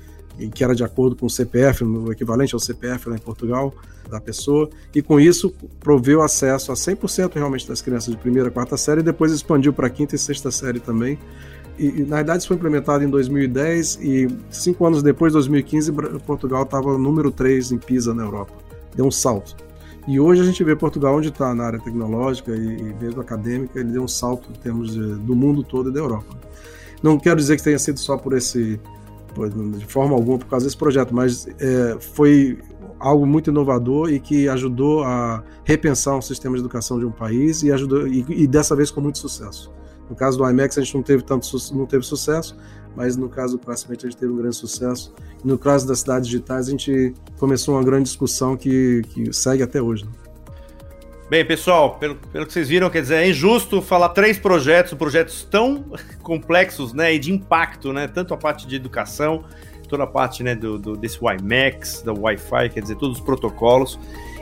que 0.54 0.62
era 0.62 0.74
de 0.74 0.84
acordo 0.84 1.16
com 1.16 1.26
o 1.26 1.30
CPF, 1.30 1.82
o 1.82 2.12
equivalente 2.12 2.54
ao 2.54 2.60
CPF 2.60 3.08
lá 3.08 3.16
em 3.16 3.18
Portugal, 3.18 3.74
da 4.08 4.20
pessoa, 4.20 4.70
e 4.94 5.02
com 5.02 5.18
isso 5.18 5.52
proveu 5.80 6.22
acesso 6.22 6.70
a 6.70 6.74
100% 6.74 7.34
realmente 7.34 7.66
das 7.66 7.82
crianças 7.82 8.14
de 8.14 8.20
primeira 8.20 8.48
a 8.48 8.50
quarta 8.50 8.76
série, 8.76 9.00
e 9.00 9.02
depois 9.02 9.32
expandiu 9.32 9.72
para 9.72 9.90
quinta 9.90 10.14
e 10.14 10.18
sexta 10.18 10.50
série 10.50 10.78
também. 10.78 11.18
E, 11.76 11.86
e, 11.86 12.02
na 12.04 12.16
verdade 12.16 12.38
isso 12.38 12.48
foi 12.48 12.56
implementado 12.56 13.04
em 13.04 13.08
2010 13.08 13.98
e 14.00 14.28
cinco 14.50 14.86
anos 14.86 15.02
depois, 15.02 15.32
2015, 15.32 15.92
Portugal 16.26 16.62
estava 16.62 16.96
número 16.96 17.30
3 17.30 17.72
em 17.72 17.78
PISA 17.78 18.14
na 18.14 18.22
Europa. 18.22 18.54
Deu 18.96 19.06
um 19.06 19.10
salto. 19.10 19.67
E 20.08 20.18
hoje 20.18 20.40
a 20.40 20.44
gente 20.44 20.64
vê 20.64 20.74
Portugal 20.74 21.18
onde 21.18 21.28
está 21.28 21.54
na 21.54 21.64
área 21.64 21.78
tecnológica 21.78 22.50
e, 22.52 22.80
e, 22.80 22.94
mesmo 22.94 23.20
acadêmica, 23.20 23.78
ele 23.78 23.92
deu 23.92 24.02
um 24.02 24.08
salto 24.08 24.48
em 24.50 24.58
termos 24.58 24.94
de, 24.94 25.16
do 25.16 25.36
mundo 25.36 25.62
todo 25.62 25.90
e 25.90 25.92
da 25.92 26.00
Europa. 26.00 26.34
Não 27.02 27.18
quero 27.18 27.36
dizer 27.36 27.58
que 27.58 27.62
tenha 27.62 27.78
sido 27.78 28.00
só 28.00 28.16
por 28.16 28.32
esse, 28.32 28.80
por, 29.34 29.50
de 29.50 29.84
forma 29.84 30.14
alguma, 30.14 30.38
por 30.38 30.46
causa 30.46 30.64
desse 30.64 30.78
projeto, 30.78 31.14
mas 31.14 31.46
é, 31.60 31.98
foi 32.00 32.58
algo 32.98 33.26
muito 33.26 33.50
inovador 33.50 34.10
e 34.10 34.18
que 34.18 34.48
ajudou 34.48 35.04
a 35.04 35.44
repensar 35.62 36.16
um 36.16 36.22
sistema 36.22 36.56
de 36.56 36.62
educação 36.62 36.98
de 36.98 37.04
um 37.04 37.12
país 37.12 37.62
e 37.62 37.70
ajudou 37.70 38.08
e, 38.08 38.24
e 38.30 38.46
dessa 38.46 38.74
vez 38.74 38.90
com 38.90 39.02
muito 39.02 39.18
sucesso. 39.18 39.70
No 40.08 40.16
caso 40.16 40.38
do 40.38 40.48
IMAX 40.48 40.78
a 40.78 40.80
gente 40.80 40.94
não 40.94 41.02
teve 41.02 41.22
tanto 41.22 41.46
não 41.74 41.84
teve 41.84 42.02
sucesso, 42.02 42.56
mas 42.96 43.16
no 43.16 43.28
caso 43.28 43.56
do 43.56 43.64
Classmate 43.64 44.06
a 44.06 44.10
gente 44.10 44.18
teve 44.18 44.32
um 44.32 44.36
grande 44.36 44.56
sucesso. 44.56 45.14
No 45.44 45.56
caso 45.56 45.86
das 45.86 46.00
cidades 46.00 46.28
digitais, 46.28 46.68
a 46.68 46.70
gente 46.70 47.14
começou 47.38 47.74
uma 47.76 47.84
grande 47.84 48.04
discussão 48.04 48.56
que, 48.56 49.02
que 49.10 49.32
segue 49.32 49.62
até 49.62 49.80
hoje. 49.80 50.04
Né? 50.04 50.10
Bem, 51.30 51.44
pessoal, 51.44 51.98
pelo, 51.98 52.14
pelo 52.14 52.46
que 52.46 52.52
vocês 52.54 52.68
viram, 52.68 52.88
quer 52.88 53.02
dizer, 53.02 53.16
é 53.16 53.28
injusto 53.28 53.82
falar 53.82 54.08
três 54.10 54.38
projetos, 54.38 54.94
projetos 54.94 55.46
tão 55.50 55.84
complexos, 56.22 56.94
né, 56.94 57.14
e 57.14 57.18
de 57.18 57.30
impacto, 57.30 57.92
né, 57.92 58.08
tanto 58.08 58.32
a 58.32 58.36
parte 58.36 58.66
de 58.66 58.74
educação, 58.74 59.44
toda 59.88 60.04
a 60.04 60.06
parte, 60.06 60.42
né, 60.42 60.54
do, 60.54 60.78
do 60.78 60.96
desse 60.96 61.18
WiMAX, 61.20 62.02
da 62.02 62.12
Wi-Fi, 62.12 62.70
quer 62.70 62.80
dizer, 62.80 62.96
todos 62.96 63.18
os 63.18 63.24
protocolos, 63.24 63.98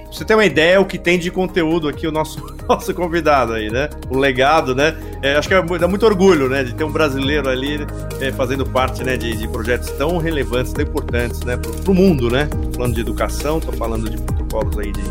Pra 0.07 0.13
você 0.13 0.25
ter 0.25 0.35
uma 0.35 0.45
ideia, 0.45 0.81
o 0.81 0.85
que 0.85 0.99
tem 0.99 1.19
de 1.19 1.31
conteúdo 1.31 1.89
aqui, 1.89 2.07
o 2.07 2.13
nosso, 2.13 2.41
nosso 2.69 2.95
convidado 2.95 3.53
aí, 3.53 3.71
né? 3.71 3.91
O 4.09 4.17
legado, 4.17 4.75
né? 4.75 4.97
É, 5.21 5.37
acho 5.37 5.49
que 5.49 5.55
é, 5.55 5.63
dá 5.79 5.89
muito 5.89 6.07
orgulho, 6.07 6.49
né? 6.49 6.63
De 6.63 6.75
ter 6.75 6.85
um 6.85 6.93
brasileiro 6.93 7.49
ali 7.49 7.85
é, 8.21 8.31
fazendo 8.33 8.65
parte 8.65 9.03
né, 9.03 9.17
de, 9.17 9.37
de, 9.37 9.49
projetos 9.49 9.91
tão 9.91 10.19
relevantes, 10.19 10.73
tão 10.73 10.85
importantes, 10.85 11.41
né? 11.43 11.57
Pro, 11.57 11.73
pro 11.73 11.95
mundo, 11.95 12.31
né? 12.31 12.47
Tô 12.47 12.73
falando 12.77 12.95
de 12.95 13.01
educação, 13.01 13.61
tô 13.61 13.73
falando 13.73 14.09
de 14.09 14.17
protocolos 14.23 14.79
aí 14.79 14.93
de, 14.93 15.03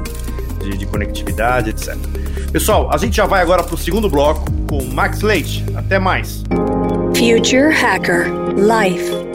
de, 0.64 0.78
de 0.78 0.86
conectividade, 0.86 1.72
etc. 1.72 1.96
Pessoal, 2.52 2.90
a 2.92 2.98
gente 2.98 3.18
já 3.18 3.26
vai 3.26 3.42
agora 3.42 3.64
pro 3.64 3.78
segundo 3.78 4.10
bloco 4.10 4.50
com 4.68 4.82
Max 4.86 5.22
Leite. 5.22 5.66
Até 5.76 6.00
mais. 6.00 6.44
Future 7.14 7.74
Hacker 7.74 8.28
Life 8.56 9.35